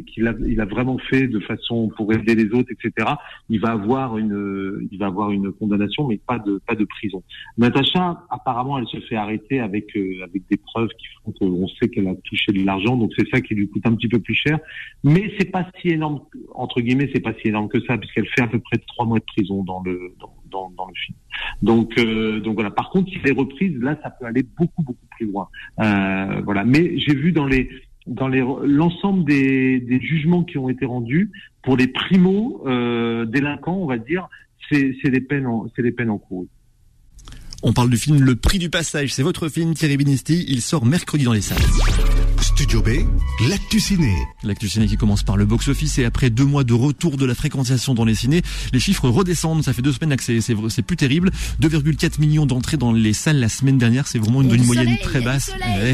[0.07, 3.15] qu'il a, il a vraiment fait de façon pour aider les autres, etc.
[3.49, 7.21] Il va avoir une, il va avoir une condamnation, mais pas de pas de prison.
[7.57, 11.89] Natacha, apparemment, elle se fait arrêter avec euh, avec des preuves qui font qu'on sait
[11.89, 14.35] qu'elle a touché de l'argent, donc c'est ça qui lui coûte un petit peu plus
[14.35, 14.59] cher.
[15.03, 16.21] Mais c'est pas si énorme
[16.55, 19.19] entre guillemets, c'est pas si énorme que ça, puisqu'elle fait à peu près trois mois
[19.19, 21.17] de prison dans le dans, dans, le film.
[21.61, 22.71] Donc euh, donc voilà.
[22.71, 25.47] Par contre, les reprises, là, ça peut aller beaucoup beaucoup plus loin.
[25.79, 26.63] Euh, voilà.
[26.63, 27.69] Mais j'ai vu dans les
[28.07, 31.31] dans l'ensemble des, des, jugements qui ont été rendus
[31.61, 34.27] pour les primo euh, délinquants, on va dire,
[34.71, 36.47] c'est des peines, c'est des peines encourues.
[37.61, 39.13] On parle du film Le Prix du Passage.
[39.13, 40.45] C'est votre film, Thierry Binisti.
[40.47, 41.57] Il sort mercredi dans les salles.
[42.59, 42.89] Studio B,
[43.47, 44.13] l'actu ciné.
[44.43, 47.33] L'actu ciné qui commence par le box-office et après deux mois de retour de la
[47.33, 48.41] fréquentation dans les ciné,
[48.73, 49.63] les chiffres redescendent.
[49.63, 51.31] Ça fait deux semaines que c'est plus terrible.
[51.61, 54.07] 2,4 millions d'entrées dans les salles la semaine dernière.
[54.07, 55.51] C'est vraiment une, une moyenne très basse.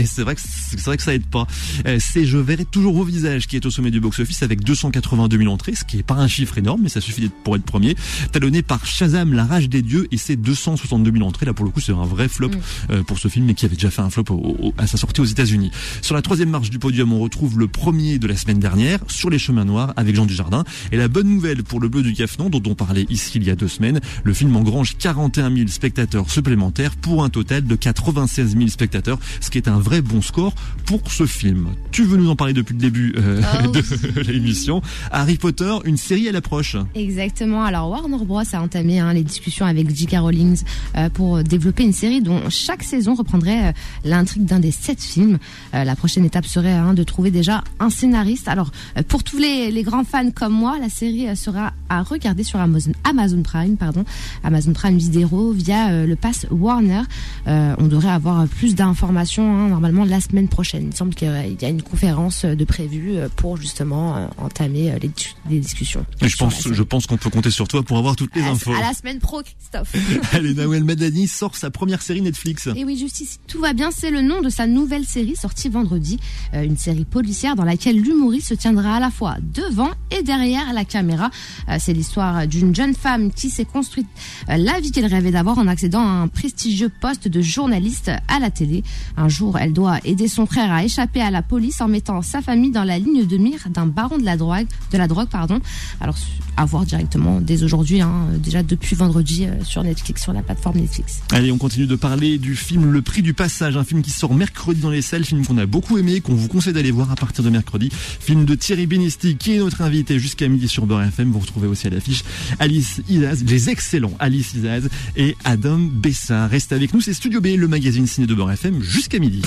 [0.08, 1.46] c'est vrai que c'est vrai que ça aide pas.
[1.86, 5.38] Euh, c'est Je verrai toujours vos visages qui est au sommet du box-office avec 282
[5.38, 7.96] 000 entrées, ce qui est pas un chiffre énorme, mais ça suffit pour être premier.
[8.32, 11.46] Talonné par Shazam, la rage des dieux et ses 262 000 entrées.
[11.46, 12.54] Là pour le coup c'est un vrai flop mm.
[12.90, 15.26] euh, pour ce film, mais qui avait déjà fait un flop à sa sortie aux
[15.26, 15.70] États-Unis.
[16.02, 19.30] Sur la troisième marche du podium, on retrouve le premier de la semaine dernière, Sur
[19.30, 20.64] les chemins noirs, avec Jean Dujardin.
[20.94, 23.50] Et la bonne nouvelle pour le Bleu du Cafenon, dont on parlait ici il y
[23.50, 28.56] a deux semaines, le film engrange 41 000 spectateurs supplémentaires pour un total de 96
[28.56, 30.54] 000 spectateurs, ce qui est un vrai bon score
[30.86, 31.68] pour ce film.
[31.92, 33.68] Tu veux nous en parler depuis le début euh, oh,
[34.16, 34.82] de l'émission?
[35.12, 36.78] Harry Potter, une série à l'approche.
[36.96, 37.66] Exactement.
[37.66, 40.20] Alors Warner Bros a entamé hein, les discussions avec J.K.
[40.20, 40.58] Rowling
[40.96, 43.72] euh, pour développer une série dont chaque saison reprendrait euh,
[44.06, 45.38] l'intrigue d'un des sept films.
[45.74, 48.48] La prochaine étape serait hein, de trouver déjà un scénariste.
[48.48, 52.02] Alors, euh, pour tous les, les, grands fans comme moi, la série euh, sera à
[52.02, 54.06] regarder sur Amazon, Amazon Prime, pardon,
[54.44, 57.02] Amazon Prime Video via euh, le pass Warner.
[57.48, 60.90] Euh, on devrait avoir plus d'informations hein, normalement la semaine prochaine.
[60.92, 65.12] Il semble qu'il y a une conférence de prévue pour justement entamer les,
[65.50, 66.06] les, discussions.
[66.22, 68.52] Et je pense, je pense qu'on peut compter sur toi pour avoir toutes les à,
[68.52, 68.74] infos.
[68.74, 69.94] À la semaine pro, Christophe.
[70.34, 72.68] Allez, Nawel Madani sort sa première série Netflix.
[72.76, 73.90] Et oui, justice, tout va bien.
[73.92, 76.20] C'est le nom de sa nouvelle série sortie vendredi.
[76.54, 80.74] Euh, une série policière dans laquelle l'humoriste se tiendra à la fois devant et derrière
[80.74, 81.30] la caméra.
[81.70, 84.08] Euh, c'est l'histoire d'une jeune femme qui s'est construite
[84.50, 88.40] euh, la vie qu'elle rêvait d'avoir en accédant à un prestigieux poste de journaliste à
[88.40, 88.84] la télé.
[89.18, 92.42] Un jour, elle doit aider son frère à échapper à la police en mettant sa
[92.42, 95.60] famille dans la ligne de mire d'un baron de la drogue, de la drogue, pardon.
[96.00, 96.16] Alors,
[96.58, 101.22] à voir directement dès aujourd'hui, hein, déjà depuis vendredi sur Netflix, sur la plateforme Netflix.
[101.32, 104.34] Allez, on continue de parler du film Le Prix du Passage, un film qui sort
[104.34, 107.16] mercredi dans les salles, film qu'on a beaucoup aimé, qu'on vous conseille d'aller voir à
[107.16, 107.90] partir de mercredi.
[107.92, 111.32] Film de Thierry Benisti, qui est notre invité jusqu'à midi sur Beurre FM.
[111.32, 112.24] Vous retrouvez aussi à l'affiche
[112.60, 116.48] Alice Izaz, les excellents Alice Izaz et Adam Bessa.
[116.48, 119.42] Restez avec nous, c'est Studio B, le magazine ciné de Beurre FM, jusqu'à midi.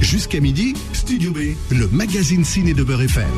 [0.00, 3.28] Jusqu'à midi, Studio B, le magazine ciné de Beurre FM.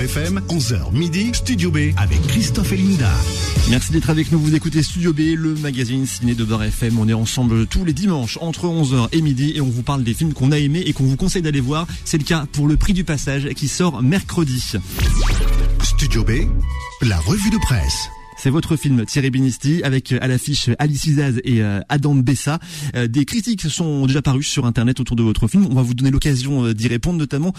[0.00, 3.12] Beurre FM, 11h midi, Studio B avec Christophe et Linda.
[3.68, 4.38] Merci d'être avec nous.
[4.38, 6.98] Vous écoutez Studio B, le magazine ciné de Beurre FM.
[6.98, 10.14] On est ensemble tous les dimanches entre 11h et midi et on vous parle des
[10.14, 11.86] films qu'on a aimés et qu'on vous conseille d'aller voir.
[12.06, 14.72] C'est le cas pour Le Prix du Passage qui sort mercredi.
[15.82, 16.30] Studio B,
[17.02, 18.08] la revue de presse.
[18.42, 22.58] C'est votre film Thierry Binisti avec euh, à l'affiche Alice Izaz et euh, Adam Bessa.
[22.96, 25.66] Euh, des critiques sont déjà parues sur internet autour de votre film.
[25.70, 27.52] On va vous donner l'occasion d'y répondre notamment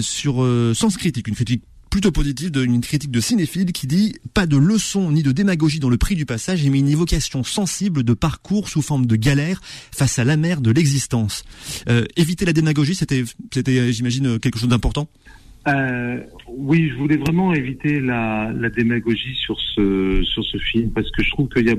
[0.00, 4.56] sur Sens Critique, une critique plutôt positive d'une critique de cinéphile qui dit pas de
[4.56, 8.68] leçon ni de démagogie dans le prix du passage mais une évocation sensible de parcours
[8.68, 11.44] sous forme de galère face à la mer de l'existence.
[12.16, 15.08] éviter la démagogie, c'était, c'était, j'imagine, quelque chose d'important?
[15.68, 21.10] Euh, oui, je voulais vraiment éviter la, la, démagogie sur ce sur ce film parce
[21.10, 21.76] que je trouve qu'il y a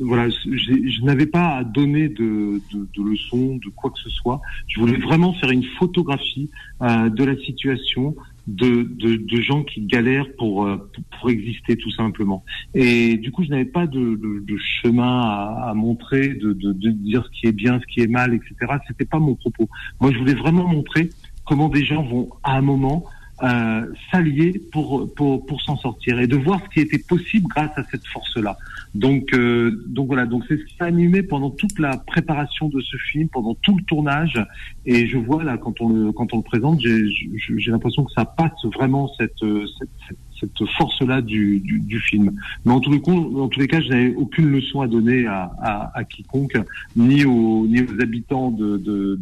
[0.00, 4.40] voilà, je n'avais pas à donner de, de, de, leçons, de quoi que ce soit.
[4.66, 6.50] Je voulais vraiment faire une photographie
[6.82, 8.14] euh, de la situation,
[8.46, 12.44] de, de, de, gens qui galèrent pour, euh, pour exister tout simplement.
[12.74, 17.24] Et du coup, je n'avais pas de, de chemin à, à montrer, de, de, dire
[17.24, 18.54] ce qui est bien, ce qui est mal, etc.
[18.88, 19.68] C'était pas mon propos.
[20.00, 21.10] Moi, je voulais vraiment montrer
[21.44, 23.04] comment des gens vont à un moment
[23.42, 27.76] euh, s'allier pour pour, pour s'en sortir et de voir ce qui était possible grâce
[27.76, 28.56] à cette force-là.
[28.94, 32.80] Donc euh, donc voilà, donc c'est ce qui a animé pendant toute la préparation de
[32.80, 34.40] ce film, pendant tout le tournage.
[34.86, 38.24] Et je vois là quand on le quand on le présente, j'ai l'impression que ça
[38.24, 39.88] passe vraiment cette cette,
[40.38, 42.32] cette, force-là du, du, du, film.
[42.64, 45.26] Mais en tous les cas, en tous les cas, je n'avais aucune leçon à donner
[45.26, 46.58] à, à, à, quiconque,
[46.96, 49.18] ni aux ni aux habitants de, de,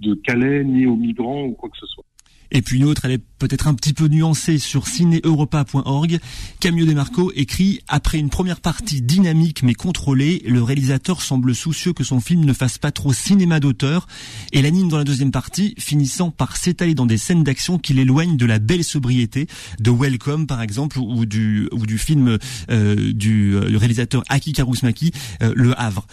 [0.00, 2.04] de Calais, ni aux migrants ou quoi que ce soit.
[2.52, 6.20] Et puis une autre, elle est peut-être un petit peu nuancée sur cinéeuropa.org.
[6.60, 12.04] Camille Demarco écrit Après une première partie dynamique mais contrôlée, le réalisateur semble soucieux que
[12.04, 14.06] son film ne fasse pas trop cinéma d'auteur
[14.52, 18.36] et l'anime dans la deuxième partie, finissant par s'étaler dans des scènes d'action qui l'éloignent
[18.36, 19.48] de la belle sobriété
[19.80, 22.38] de Welcome par exemple ou du ou du film
[22.70, 26.06] euh, du, euh, réalisateur Aki Karusmaki, euh, Le Havre.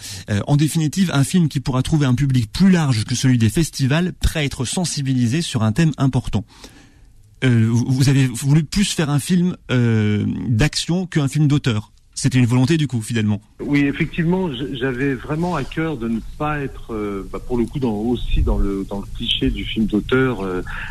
[0.46, 4.14] en définitive, un film qui pourra trouver un public plus large que celui des festivals,
[4.14, 6.44] prêt à être sensibilisé sur un thème important
[7.44, 11.92] euh, vous avez voulu plus faire un film euh, d'action qu'un film d'auteur.
[12.14, 13.40] C'était une volonté du coup, finalement.
[13.60, 17.78] Oui, effectivement, j'avais vraiment à cœur de ne pas être, euh, bah, pour le coup,
[17.78, 20.44] dans, aussi dans le dans le cliché du film d'auteur,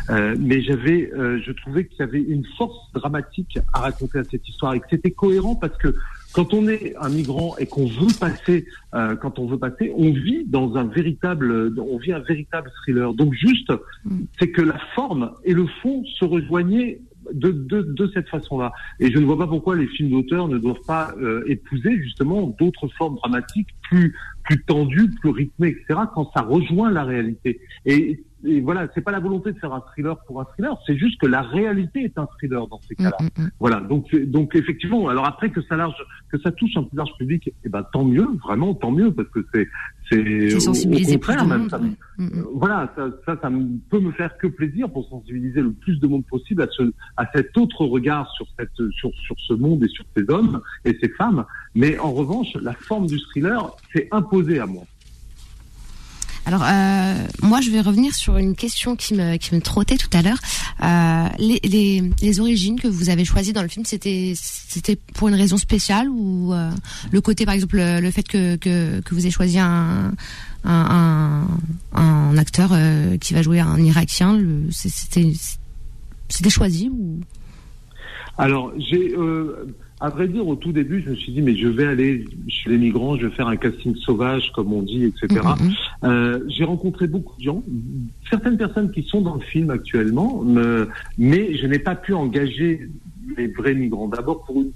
[0.08, 4.72] mais j'avais, je trouvais qu'il y avait une force dramatique à raconter à cette histoire
[4.72, 5.94] et que c'était cohérent parce que
[6.32, 10.12] quand on est un migrant et qu'on veut passer, euh, quand on veut passer, on
[10.12, 13.14] vit dans un véritable, on vit un véritable thriller.
[13.14, 13.72] Donc juste,
[14.04, 14.20] mm.
[14.38, 17.00] c'est que la forme et le fond se rejoignaient
[17.32, 18.72] de, de, de cette façon-là.
[19.00, 22.54] Et je ne vois pas pourquoi les films d'auteur ne doivent pas euh, épouser justement
[22.58, 24.14] d'autres formes dramatiques plus
[24.44, 26.00] plus tendues, plus rythmées, etc.
[26.14, 27.60] Quand ça rejoint la réalité.
[27.84, 30.96] Et et voilà, c'est pas la volonté de faire un thriller pour un thriller, c'est
[30.96, 33.16] juste que la réalité est un thriller dans ces cas-là.
[33.20, 33.50] Mm, mm, mm.
[33.58, 35.96] Voilà, donc donc effectivement, alors après que ça large,
[36.30, 39.28] que ça touche un plus large public, eh ben tant mieux, vraiment tant mieux, parce
[39.30, 39.68] que c'est
[40.10, 40.72] c'est au,
[41.12, 41.68] contraire même.
[41.68, 41.80] Ça,
[42.54, 43.50] voilà, ça, ça, ça
[43.90, 47.26] peut me faire que plaisir pour sensibiliser le plus de monde possible à ce à
[47.34, 51.08] cet autre regard sur cette sur sur ce monde et sur ces hommes et ces
[51.10, 51.44] femmes.
[51.74, 54.84] Mais en revanche, la forme du thriller s'est imposée à moi.
[56.48, 60.08] Alors, euh, moi, je vais revenir sur une question qui me, qui me trottait tout
[60.14, 60.38] à l'heure.
[60.82, 64.32] Euh, les, les, les, origines que vous avez choisies dans le film, c'était
[65.12, 66.70] pour une raison spéciale ou euh,
[67.12, 70.14] le côté, par exemple, le, fait que, que, que, vous ayez choisi un,
[70.64, 71.46] un,
[71.92, 72.70] un, un acteur
[73.20, 75.30] qui va jouer un Irakien, c'était
[76.30, 77.20] c'était choisi ou?
[78.38, 79.14] Alors, j'ai
[80.00, 82.70] à vrai dire, au tout début, je me suis dit, mais je vais aller chez
[82.70, 85.40] les migrants, je vais faire un casting sauvage, comme on dit, etc.
[85.42, 85.74] Mm, mm, mm.
[86.04, 87.62] euh, j'ai rencontré beaucoup de gens,
[88.30, 90.44] certaines personnes qui sont dans le film actuellement,
[91.18, 92.88] mais je n'ai pas pu engager
[93.36, 94.08] les vrais migrants.
[94.08, 94.72] D'abord pour une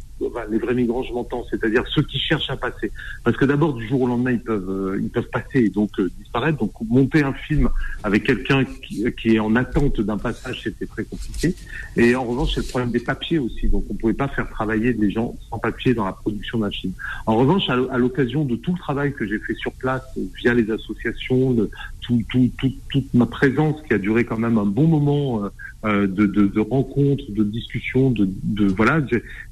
[0.51, 2.93] les vrais migrants, je m'entends, c'est-à-dire ceux qui cherchent à passer.
[3.25, 5.91] Parce que d'abord, du jour au lendemain, ils peuvent, euh, ils peuvent passer et donc
[5.99, 6.59] euh, disparaître.
[6.59, 7.69] Donc monter un film
[8.03, 11.55] avec quelqu'un qui, qui, est en attente d'un passage, c'était très compliqué.
[11.97, 13.69] Et en revanche, c'est le problème des papiers aussi.
[13.69, 16.93] Donc on pouvait pas faire travailler des gens sans papier dans la production d'un film.
[17.27, 20.03] En revanche, à l'occasion de tout le travail que j'ai fait sur place
[20.37, 21.57] via les associations,
[22.03, 22.51] tout, tout,
[22.91, 25.45] toute ma présence qui a duré quand même un bon moment.
[25.45, 25.49] Euh,
[25.85, 29.01] euh, de, de, de, rencontres, de discussions, de, de voilà.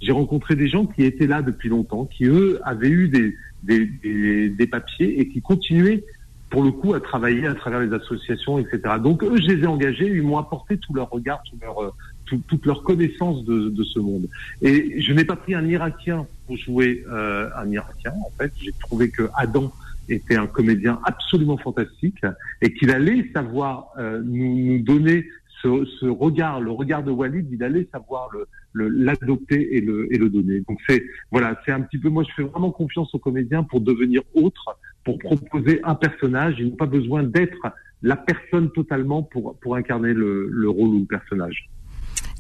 [0.01, 3.35] J'ai rencontré des gens qui étaient là depuis longtemps, qui eux avaient eu des,
[3.65, 6.05] des, des, des, papiers et qui continuaient
[6.49, 8.95] pour le coup à travailler à travers les associations, etc.
[9.03, 11.91] Donc eux, je les ai engagés, ils m'ont apporté tout leur regard, tout leur, euh,
[12.27, 14.29] tout, toute leur connaissance de, de, ce monde.
[14.63, 18.13] Et je n'ai pas pris un Irakien pour jouer euh, un Irakien.
[18.25, 19.73] En fait, j'ai trouvé que Adam
[20.13, 22.23] était un comédien absolument fantastique
[22.63, 25.27] et qu'il allait savoir euh, nous, nous, donner
[25.63, 30.19] ce, ce, regard, le regard de Walid, il allait savoir le l'adopter et le et
[30.19, 30.61] le donner.
[30.69, 33.81] Donc c'est voilà, c'est un petit peu moi je fais vraiment confiance aux comédiens pour
[33.81, 36.55] devenir autre, pour proposer un personnage.
[36.59, 37.67] Ils n'ont pas besoin d'être
[38.03, 41.69] la personne totalement pour pour incarner le, le rôle ou le personnage.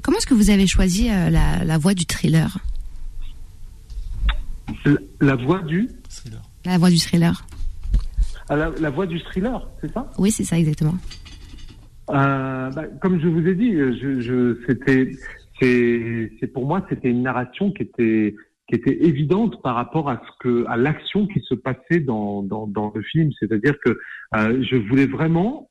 [0.03, 2.59] Comment est-ce que vous avez choisi euh, la, la voix du thriller?
[4.85, 5.89] La, la voix du?
[6.65, 7.45] La voix du thriller.
[8.51, 10.11] Ah, la, la voix du thriller, c'est ça?
[10.19, 10.97] Oui, c'est ça exactement.
[12.11, 15.13] Euh, bah, comme je vous ai dit, je, je c'était,
[15.61, 18.35] c'est, pour moi, c'était une narration qui était,
[18.67, 22.67] qui était évidente par rapport à ce que, à l'action qui se passait dans, dans,
[22.67, 23.31] dans le film.
[23.39, 23.97] C'est-à-dire que
[24.35, 25.71] euh, je voulais vraiment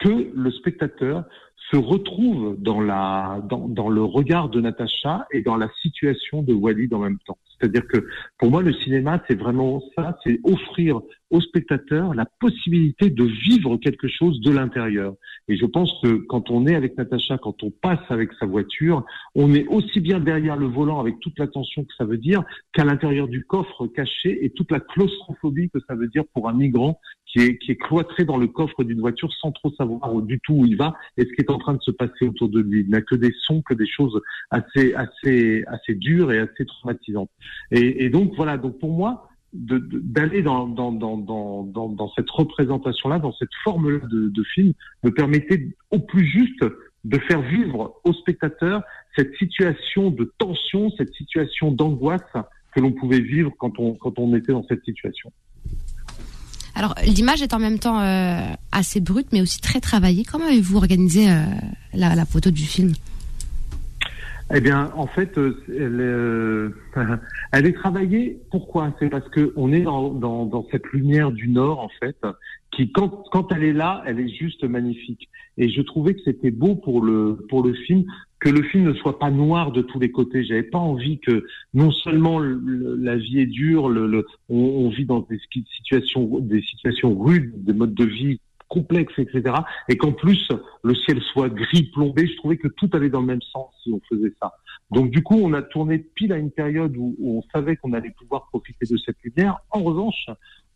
[0.00, 1.24] que le spectateur
[1.70, 6.52] se retrouve dans la, dans, dans le regard de Natacha et dans la situation de
[6.52, 7.38] Walid en même temps.
[7.60, 8.06] C'est-à-dire que
[8.38, 11.00] pour moi, le cinéma, c'est vraiment ça, c'est offrir
[11.30, 15.14] au spectateur la possibilité de vivre quelque chose de l'intérieur.
[15.46, 19.04] Et je pense que quand on est avec Natacha, quand on passe avec sa voiture,
[19.34, 22.42] on est aussi bien derrière le volant avec toute l'attention que ça veut dire
[22.72, 26.54] qu'à l'intérieur du coffre caché et toute la claustrophobie que ça veut dire pour un
[26.54, 26.98] migrant
[27.32, 30.54] qui est, qui est cloîtré dans le coffre d'une voiture sans trop savoir du tout
[30.54, 32.80] où il va et ce qui est en train de se passer autour de lui.
[32.80, 34.20] Il n'a que des sons, que des choses
[34.50, 37.30] assez, assez, assez dures et assez traumatisantes.
[37.70, 43.32] Et, donc voilà, donc pour moi, d'aller dans, dans, dans, dans, dans, cette représentation-là, dans
[43.32, 44.72] cette forme-là de, de film,
[45.04, 46.64] me permettait au plus juste
[47.04, 48.82] de faire vivre au spectateur
[49.16, 52.20] cette situation de tension, cette situation d'angoisse
[52.74, 55.32] que l'on pouvait vivre quand on, quand on était dans cette situation.
[56.74, 58.40] Alors l'image est en même temps euh,
[58.72, 60.24] assez brute, mais aussi très travaillée.
[60.24, 61.44] Comment avez-vous organisé euh,
[61.94, 62.92] la, photo du film?
[64.52, 66.72] Eh bien, en fait, euh,
[67.52, 68.40] elle, est travaillée.
[68.50, 68.92] Pourquoi?
[68.98, 72.16] C'est parce que on est dans, cette lumière du Nord, en fait,
[72.72, 75.28] qui, quand, quand elle est là, elle est juste magnifique.
[75.56, 78.04] Et je trouvais que c'était beau pour le pour le film
[78.40, 80.44] que le film ne soit pas noir de tous les côtés.
[80.44, 85.38] J'avais pas envie que non seulement la vie est dure, on, on, vit dans des
[85.76, 88.40] situations des situations rudes, des modes de vie
[88.70, 89.54] complexe, etc.
[89.88, 90.48] Et qu'en plus
[90.82, 93.92] le ciel soit gris plombé, je trouvais que tout allait dans le même sens si
[93.92, 94.54] on faisait ça.
[94.90, 98.14] Donc du coup, on a tourné pile à une période où, on savait qu'on allait
[98.18, 99.58] pouvoir profiter de cette lumière.
[99.70, 100.26] En revanche,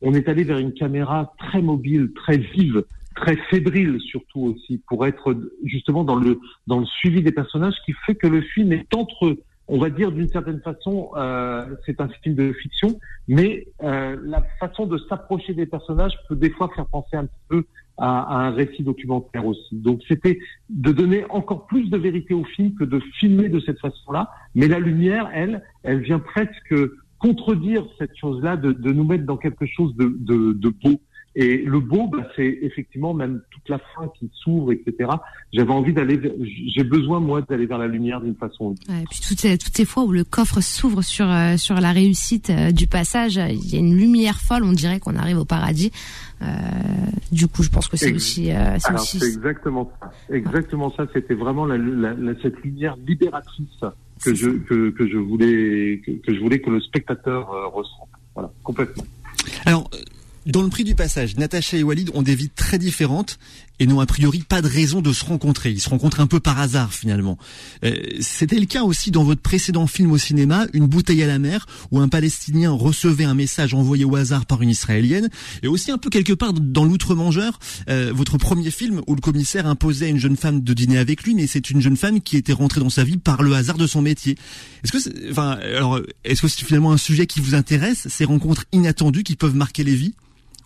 [0.03, 2.85] on est allé vers une caméra très mobile, très vive,
[3.17, 5.35] très fébrile surtout aussi, pour être
[5.65, 9.39] justement dans le dans le suivi des personnages, qui fait que le film est entre
[9.67, 14.43] on va dire d'une certaine façon, euh, c'est un film de fiction, mais euh, la
[14.61, 17.65] façon de s'approcher des personnages peut des fois faire penser un petit peu
[17.97, 19.77] à, un récit documentaire aussi.
[19.77, 20.39] Donc c'était
[20.69, 24.31] de donner encore plus de vérité au film que de filmer de cette façon-là.
[24.55, 26.75] Mais la lumière, elle, elle vient presque
[27.19, 31.01] contredire cette chose-là, de, de, nous mettre dans quelque chose de, de, de beau.
[31.37, 35.11] Et le beau, bah, c'est effectivement même toute la fin qui s'ouvre, etc.
[35.53, 36.21] J'avais envie d'aller,
[36.69, 38.77] j'ai besoin moi d'aller vers la lumière d'une façon.
[38.89, 41.75] Ouais, et puis toutes ces, toutes ces fois où le coffre s'ouvre sur euh, sur
[41.75, 45.39] la réussite euh, du passage, il y a une lumière folle, on dirait qu'on arrive
[45.39, 45.91] au paradis.
[46.41, 46.47] Euh,
[47.33, 48.53] du coup, je pense que c'est aussi.
[48.53, 49.17] Euh, c'est aussi...
[49.17, 50.13] exactement ça.
[50.33, 51.05] Exactement ça.
[51.13, 53.81] C'était vraiment la, la, la, cette lumière libératrice
[54.25, 58.09] que je que, que, je voulais que, que, je voulais que le spectateur ressente.
[58.37, 59.05] Voilà, complètement.
[59.67, 59.91] Alors
[60.47, 63.39] dans le prix du passage, Natacha et Walid ont des vies très différentes
[63.81, 65.73] et n'ont a priori pas de raison de se rencontrer.
[65.73, 67.39] Ils se rencontrent un peu par hasard finalement.
[67.85, 71.39] Euh, C'était le cas aussi dans votre précédent film au cinéma, Une bouteille à la
[71.39, 75.29] mer, où un Palestinien recevait un message envoyé au hasard par une Israélienne,
[75.63, 79.67] et aussi un peu quelque part dans L'Outre-Mangeur, euh, votre premier film où le commissaire
[79.67, 82.37] imposait à une jeune femme de dîner avec lui, mais c'est une jeune femme qui
[82.37, 84.37] était rentrée dans sa vie par le hasard de son métier.
[84.85, 85.59] Est-ce que, enfin,
[86.25, 89.83] est-ce que c'est finalement un sujet qui vous intéresse, ces rencontres inattendues qui peuvent marquer
[89.83, 90.15] les vies?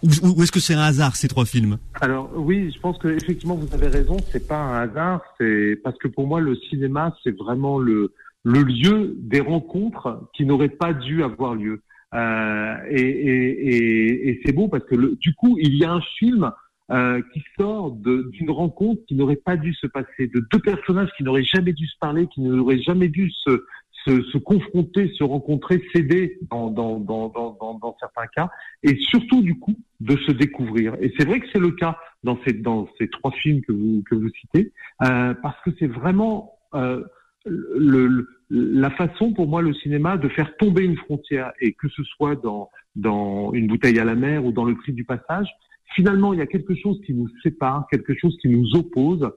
[0.02, 3.54] Ou, est-ce que c'est un hasard ces trois films Alors oui, je pense que effectivement
[3.54, 7.36] vous avez raison, c'est pas un hasard, c'est parce que pour moi le cinéma c'est
[7.36, 8.12] vraiment le
[8.44, 11.82] le lieu des rencontres qui n'auraient pas dû avoir lieu.
[12.14, 15.92] Euh, et, et, et, et c'est beau parce que le, du coup il y a
[15.92, 16.50] un film
[16.90, 21.22] euh, qui sort d'une rencontre qui n'aurait pas dû se passer, de deux personnages qui
[21.22, 23.62] n'auraient jamais dû se parler, qui n'auraient jamais dû se,
[24.08, 28.50] se, se, confronter, se rencontrer, s'aider dans, dans, dans, dans, certains cas,
[28.82, 30.96] et surtout du coup de se découvrir.
[31.00, 34.02] Et c'est vrai que c'est le cas dans ces, dans ces trois films que vous,
[34.08, 34.72] que vous citez,
[35.04, 37.04] euh, parce que c'est vraiment euh,
[37.44, 42.02] le, la façon pour moi le cinéma de faire tomber une frontière, et que ce
[42.04, 45.48] soit dans, dans une bouteille à la mer ou dans le cri du passage,
[45.94, 49.30] finalement il y a quelque chose qui nous sépare, quelque chose qui nous oppose,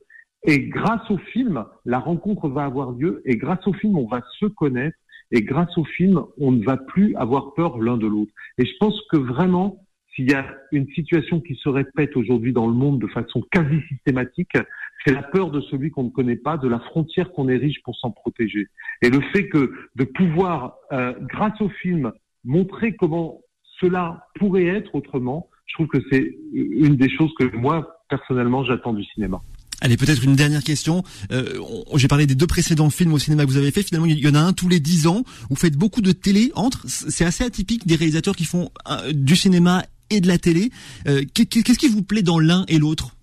[0.43, 4.21] et grâce au film, la rencontre va avoir lieu et grâce au film, on va
[4.39, 4.97] se connaître
[5.31, 8.31] et grâce au film, on ne va plus avoir peur l'un de l'autre.
[8.57, 12.67] Et je pense que vraiment, s'il y a une situation qui se répète aujourd'hui dans
[12.67, 14.57] le monde de façon quasi systématique,
[15.05, 17.95] c'est la peur de celui qu'on ne connaît pas, de la frontière qu'on érige pour
[17.95, 18.67] s'en protéger.
[19.01, 22.11] Et le fait que de pouvoir, euh, grâce au film,
[22.43, 23.41] montrer comment
[23.79, 28.93] cela pourrait être autrement, je trouve que c'est une des choses que moi, personnellement, j'attends
[28.93, 29.41] du cinéma.
[29.81, 31.03] Allez, peut-être une dernière question.
[31.31, 31.59] Euh,
[31.95, 33.81] J'ai parlé des deux précédents films au cinéma que vous avez fait.
[33.81, 35.23] Finalement, il y en a un tous les dix ans.
[35.49, 36.83] Vous faites beaucoup de télé entre.
[36.87, 40.69] C'est assez atypique des réalisateurs qui font euh, du cinéma et de la télé.
[41.07, 43.15] Euh, Qu'est-ce qui vous plaît dans l'un et l'autre?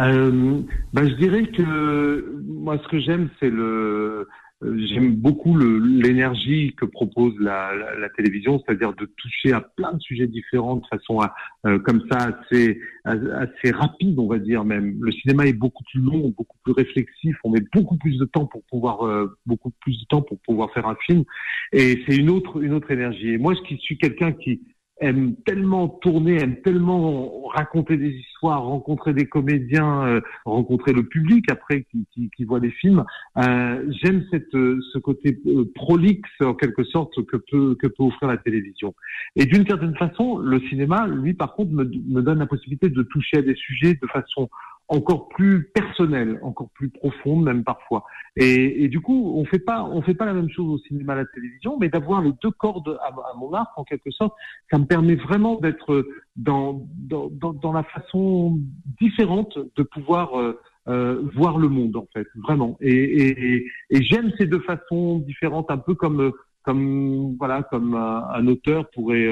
[0.00, 0.60] Euh,
[0.92, 4.28] ben, je dirais que moi, ce que j'aime, c'est le
[4.62, 10.00] J'aime beaucoup l'énergie que propose la, la, la télévision, c'est-à-dire de toucher à plein de
[10.00, 11.34] sujets différents de façon à,
[11.66, 14.98] euh, comme ça assez, assez rapide, on va dire même.
[15.00, 17.36] Le cinéma est beaucoup plus long, beaucoup plus réflexif.
[17.44, 20.72] On met beaucoup plus de temps pour pouvoir euh, beaucoup plus de temps pour pouvoir
[20.72, 21.24] faire un film,
[21.72, 23.30] et c'est une autre une autre énergie.
[23.30, 24.60] Et moi, je suis quelqu'un qui
[25.02, 31.44] aime tellement tourner, aime tellement raconter des histoires, rencontrer des comédiens, euh, rencontrer le public
[31.50, 33.04] après qui, qui, qui voit des films.
[33.38, 38.28] Euh, J'aime cette ce côté euh, prolixe en quelque sorte que peut que peut offrir
[38.28, 38.94] la télévision.
[39.36, 43.02] Et d'une certaine façon, le cinéma, lui par contre, me, me donne la possibilité de
[43.02, 44.48] toucher à des sujets de façon
[44.92, 48.04] encore plus personnelle, encore plus profonde même parfois.
[48.36, 51.14] Et, et, du coup, on fait pas, on fait pas la même chose au cinéma,
[51.14, 54.34] à la télévision, mais d'avoir les deux cordes à, mon arc en quelque sorte,
[54.70, 58.58] ça me permet vraiment d'être dans, dans, dans, la façon
[59.00, 62.76] différente de pouvoir euh, euh, voir le monde en fait, vraiment.
[62.80, 66.32] Et, et, et j'aime ces deux façons différentes, un peu comme
[66.62, 69.28] comme voilà comme un auteur pourrait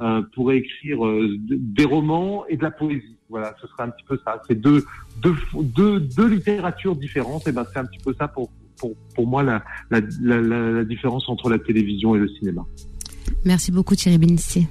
[0.00, 3.16] euh, pourrait écrire euh, des romans et de la poésie.
[3.28, 4.40] Voilà, ce serait un petit peu ça.
[4.46, 4.84] C'est deux
[5.22, 7.48] deux deux, deux littératures différentes.
[7.48, 10.84] Et ben c'est un petit peu ça pour pour pour moi la la, la la
[10.84, 12.64] différence entre la télévision et le cinéma.
[13.44, 14.66] Merci beaucoup Thierry Bénissier.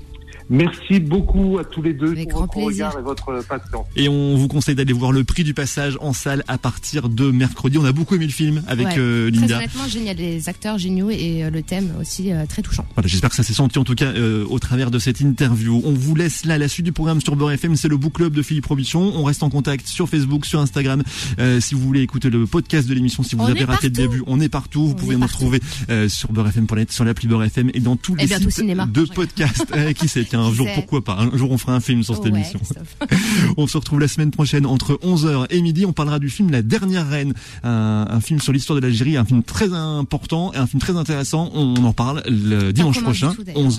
[0.50, 2.88] Merci beaucoup à tous les deux Avec pour votre plaisir.
[2.88, 3.86] regard et votre patience.
[3.96, 7.32] Et on vous conseille d'aller voir le prix du passage en salle à partir de
[7.32, 7.78] mercredi.
[7.78, 8.96] On a beaucoup aimé le film avec Ouais.
[8.98, 9.58] euh, Très Linda.
[9.58, 12.86] honnêtement, génial, des acteurs géniaux et euh, le thème aussi euh, très touchant.
[12.96, 15.82] Voilà, j'espère que ça s'est senti en tout cas euh, au travers de cette interview.
[15.86, 18.34] On vous laisse là la suite du programme sur Beurre FM, c'est le book club
[18.34, 19.14] de Philippe Robichon.
[19.16, 21.04] On reste en contact sur Facebook, sur Instagram.
[21.40, 23.92] Euh, si vous voulez écouter le podcast de l'émission, si vous On avez raté le
[23.94, 24.86] début, on est partout.
[24.86, 28.16] Vous On pouvez nous retrouver euh, sur beurrefm.net, sur l'appli Beurre FM et dans tous
[28.18, 28.86] Et les sites cinéma.
[28.86, 29.16] de Je rigole.
[29.16, 29.66] podcast.
[29.76, 31.18] Euh, qui sait, tiens, un jour, pourquoi pas?
[31.20, 32.60] Un jour, on fera un film sur cette Ouais, émission.
[33.58, 35.86] On se retrouve la semaine prochaine entre 11h et midi.
[35.86, 39.26] On parlera du film La Dernière Reine, un, un film sur l'histoire de l'Algérie, un
[39.26, 41.52] film très important et un film très intéressant.
[41.54, 43.62] On en parle le dimanche prochain, du tout, d'ailleurs.
[43.62, 43.78] 11.